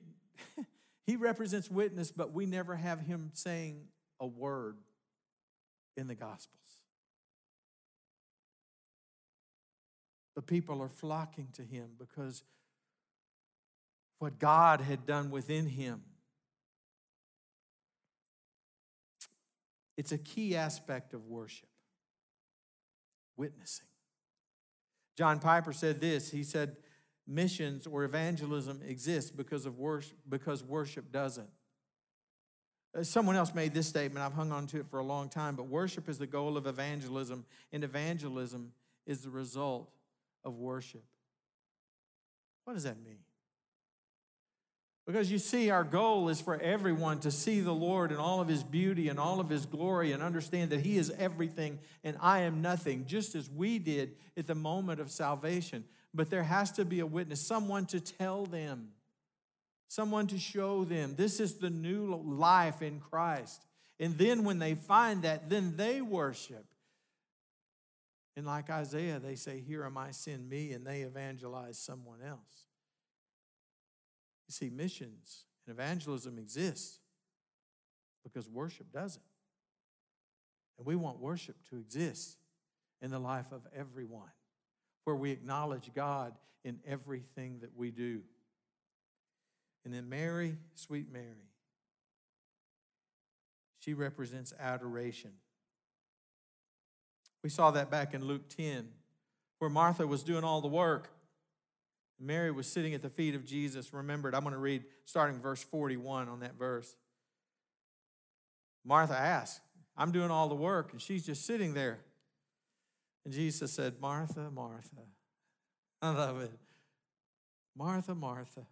[1.05, 3.83] he represents witness, but we never have him saying
[4.19, 4.77] a word
[5.95, 6.49] in the Gospels.
[10.35, 12.43] The people are flocking to him because
[14.23, 16.01] what God had done within him.
[19.97, 21.69] It's a key aspect of worship
[23.37, 23.85] witnessing.
[25.15, 26.31] John Piper said this.
[26.31, 26.77] He said,
[27.27, 31.49] missions or evangelism exists because of worship because worship doesn't.
[32.97, 34.23] Uh, someone else made this statement.
[34.23, 36.67] I've hung on to it for a long time but worship is the goal of
[36.67, 38.73] evangelism and evangelism
[39.05, 39.89] is the result
[40.43, 41.03] of worship.
[42.65, 43.19] What does that mean
[45.05, 48.47] because you see, our goal is for everyone to see the Lord in all of
[48.47, 52.41] his beauty and all of his glory and understand that he is everything and I
[52.41, 55.83] am nothing, just as we did at the moment of salvation
[56.13, 58.89] but there has to be a witness, someone to tell them,
[59.87, 63.65] someone to show them this is the new life in Christ.
[63.99, 66.65] And then when they find that, then they worship.
[68.35, 72.67] And like Isaiah, they say, Here am I, send me, and they evangelize someone else.
[74.47, 76.99] You see, missions and evangelism exist
[78.23, 79.23] because worship doesn't.
[80.77, 82.37] And we want worship to exist
[83.01, 84.31] in the life of everyone
[85.03, 86.33] where we acknowledge God
[86.63, 88.21] in everything that we do.
[89.85, 91.49] And then Mary, sweet Mary,
[93.79, 95.31] she represents adoration.
[97.43, 98.87] We saw that back in Luke 10,
[99.59, 101.09] where Martha was doing all the work.
[102.23, 103.93] Mary was sitting at the feet of Jesus.
[103.93, 106.95] Remembered, I'm going to read starting verse 41 on that verse.
[108.85, 109.61] Martha asked,
[109.97, 111.99] I'm doing all the work, and she's just sitting there.
[113.25, 115.03] And Jesus said, Martha, Martha.
[116.01, 116.51] I love it.
[117.77, 118.65] Martha, Martha.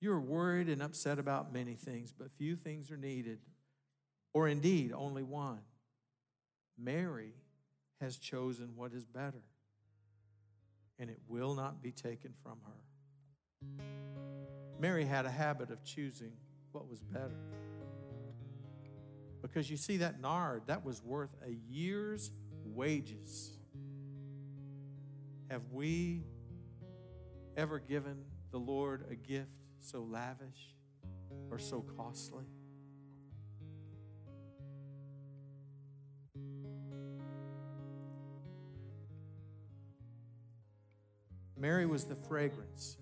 [0.00, 3.38] You're worried and upset about many things, but few things are needed,
[4.34, 5.60] or indeed only one.
[6.78, 7.32] Mary
[8.00, 9.42] has chosen what is better,
[10.98, 13.68] and it will not be taken from her.
[14.78, 16.32] Mary had a habit of choosing
[16.72, 17.40] what was better.
[19.42, 22.30] Because you see, that nard, that was worth a year's
[22.64, 23.56] wages.
[25.50, 26.24] Have we
[27.56, 30.74] ever given the Lord a gift so lavish
[31.50, 32.44] or so costly?
[41.58, 42.96] Mary was the fragrance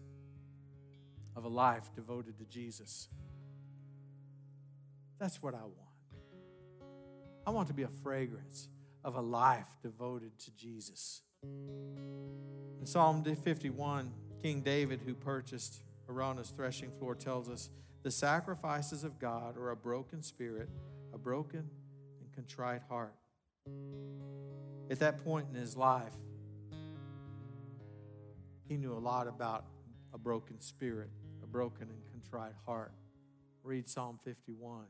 [1.36, 3.08] of a life devoted to Jesus.
[5.18, 5.74] That's what I want.
[7.46, 8.68] I want to be a fragrance
[9.02, 11.22] of a life devoted to Jesus.
[11.42, 17.70] In Psalm 51, King David, who purchased Araunah's threshing floor, tells us
[18.02, 20.68] the sacrifices of God are a broken spirit,
[21.12, 21.68] a broken
[22.20, 23.14] and contrite heart.
[24.90, 26.12] At that point in his life,
[28.68, 29.66] he knew a lot about
[30.12, 31.10] a broken spirit,
[31.42, 32.92] a broken and contrite heart.
[33.62, 34.84] Read Psalm 51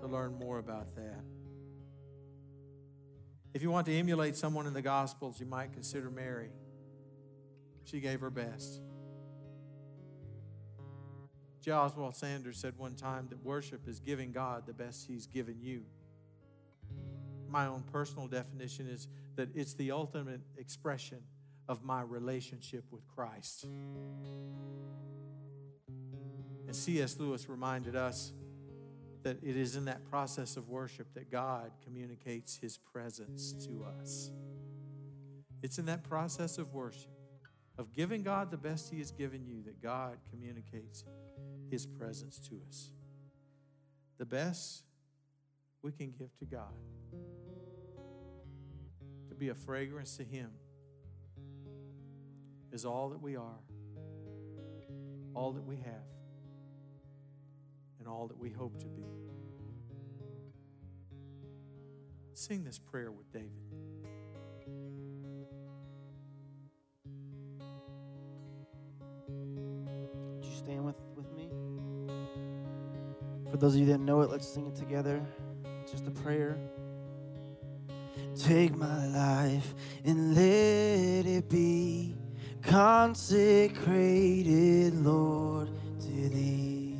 [0.00, 1.22] to learn more about that.
[3.54, 6.50] If you want to emulate someone in the Gospels, you might consider Mary.
[7.84, 8.80] She gave her best.
[11.60, 11.70] J.
[11.70, 15.84] Oswald Sanders said one time that worship is giving God the best He's given you.
[17.48, 21.18] My own personal definition is that it's the ultimate expression
[21.68, 23.66] of my relationship with Christ.
[26.66, 27.18] And C.S.
[27.18, 28.32] Lewis reminded us
[29.22, 34.30] that it is in that process of worship that God communicates his presence to us.
[35.62, 37.10] It's in that process of worship,
[37.78, 41.04] of giving God the best he has given you, that God communicates
[41.70, 42.90] his presence to us.
[44.18, 44.82] The best
[45.82, 46.74] we can give to God,
[49.28, 50.50] to be a fragrance to him,
[52.72, 53.60] is all that we are,
[55.34, 56.08] all that we have,
[57.98, 59.04] and all that we hope to be.
[62.32, 63.50] Sing this prayer with David.
[70.34, 71.50] Would you stand with, with me?
[73.50, 75.20] For those of you that know it, let's sing it together.
[75.88, 76.56] Just a prayer.
[78.34, 82.16] Take my life and let it be
[82.62, 83.74] consecrated,
[85.04, 85.68] Lord,
[86.00, 86.96] to thee.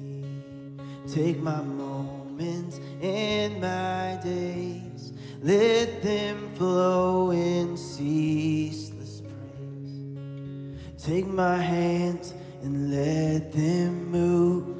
[1.13, 11.03] Take my moments and my days, let them flow in ceaseless praise.
[11.03, 14.77] Take my hands and let them move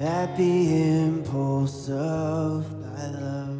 [0.00, 3.58] at the impulse of thy love.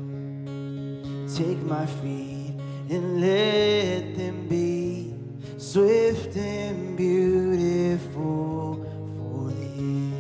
[1.37, 2.55] Take my feet
[2.91, 4.62] and let them be
[5.73, 8.77] swift and beautiful
[9.17, 10.13] for thee.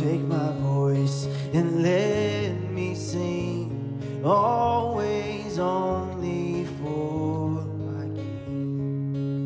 [0.00, 7.50] Take my voice and let me sing always only for
[7.84, 9.44] my King.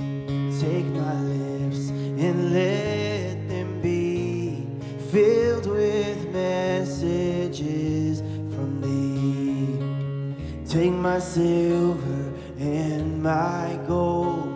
[0.60, 2.93] Take my lips and let
[11.14, 14.52] my silver and my gold.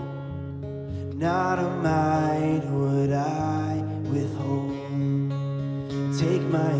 [1.14, 3.76] Not a mite would I
[4.10, 4.72] withhold.
[6.18, 6.72] Take my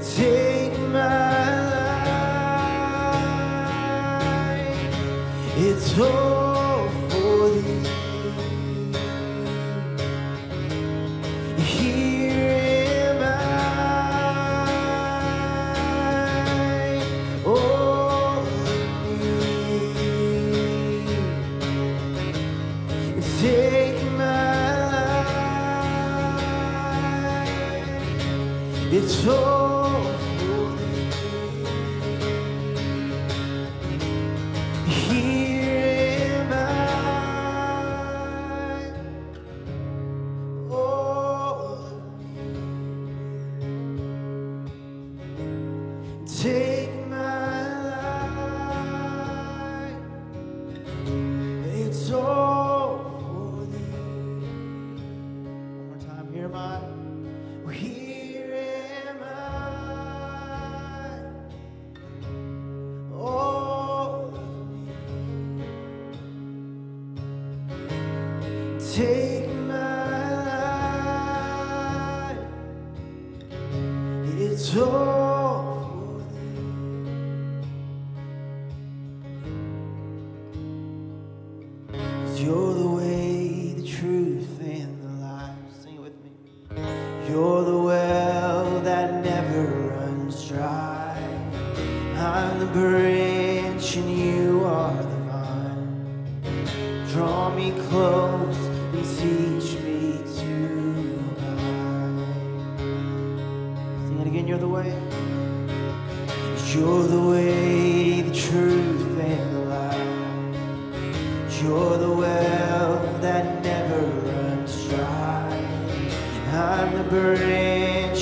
[0.00, 1.70] take my
[4.50, 4.76] life.
[5.56, 6.49] It's all.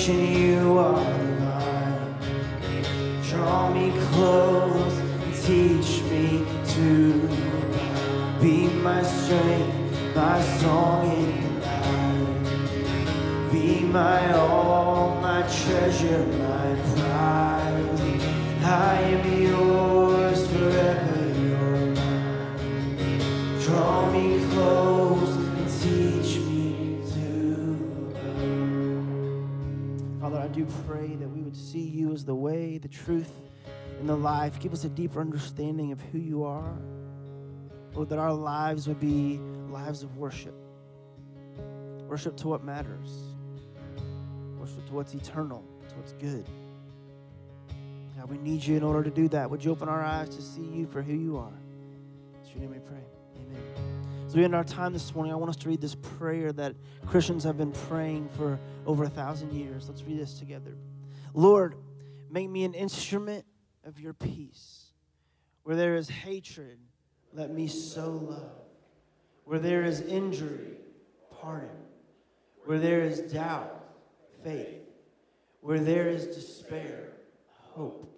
[0.08, 2.14] And you are the vine.
[3.28, 6.44] Draw me close and teach me
[6.74, 7.28] to.
[8.40, 13.52] Be my strength, my song in the night.
[13.52, 17.98] Be my all, my treasure, my pride.
[18.64, 19.67] I am yours
[32.28, 33.32] the way, the truth,
[33.98, 34.60] and the life.
[34.60, 36.76] Give us a deeper understanding of who you are.
[37.94, 40.54] Lord, that our lives would be lives of worship.
[42.06, 43.10] Worship to what matters.
[44.58, 46.46] Worship to what's eternal, to what's good.
[48.16, 49.50] God, we need you in order to do that.
[49.50, 51.58] Would you open our eyes to see you for who you are?
[52.44, 53.04] In your name we pray.
[53.36, 53.62] Amen.
[54.26, 56.74] As we end our time this morning, I want us to read this prayer that
[57.06, 59.88] Christians have been praying for over a thousand years.
[59.88, 60.72] Let's read this together.
[61.34, 61.76] Lord,
[62.30, 63.44] make me an instrument
[63.84, 64.86] of your peace.
[65.62, 66.78] Where there is hatred,
[67.32, 68.62] let me sow love.
[69.44, 70.76] Where there is injury,
[71.40, 71.70] pardon.
[72.64, 73.84] Where there is doubt,
[74.44, 74.82] faith.
[75.60, 77.12] Where there is despair,
[77.72, 78.14] hope.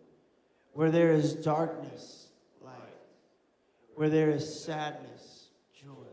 [0.73, 2.29] Where there is darkness,
[2.63, 2.75] light.
[3.95, 6.07] Where there is sadness, joy.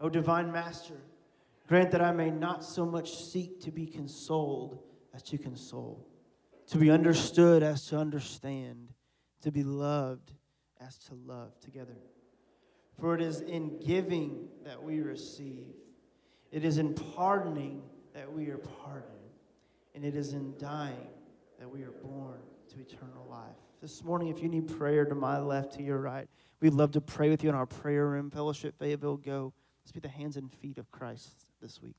[0.00, 0.96] O divine master,
[1.66, 4.82] grant that I may not so much seek to be consoled
[5.14, 6.06] as to console,
[6.70, 8.92] to be understood as to understand,
[9.42, 10.32] to be loved
[10.80, 11.96] as to love together.
[12.98, 15.66] For it is in giving that we receive,
[16.52, 17.82] it is in pardoning
[18.14, 19.10] that we are pardoned,
[19.94, 21.08] and it is in dying
[21.58, 23.56] that we are born to eternal life.
[23.82, 26.28] This morning, if you need prayer to my left, to your right,
[26.60, 29.16] we'd love to pray with you in our prayer room, Fellowship Fayetteville.
[29.16, 29.52] Go.
[29.82, 31.96] Let's be the hands and feet of Christ this week.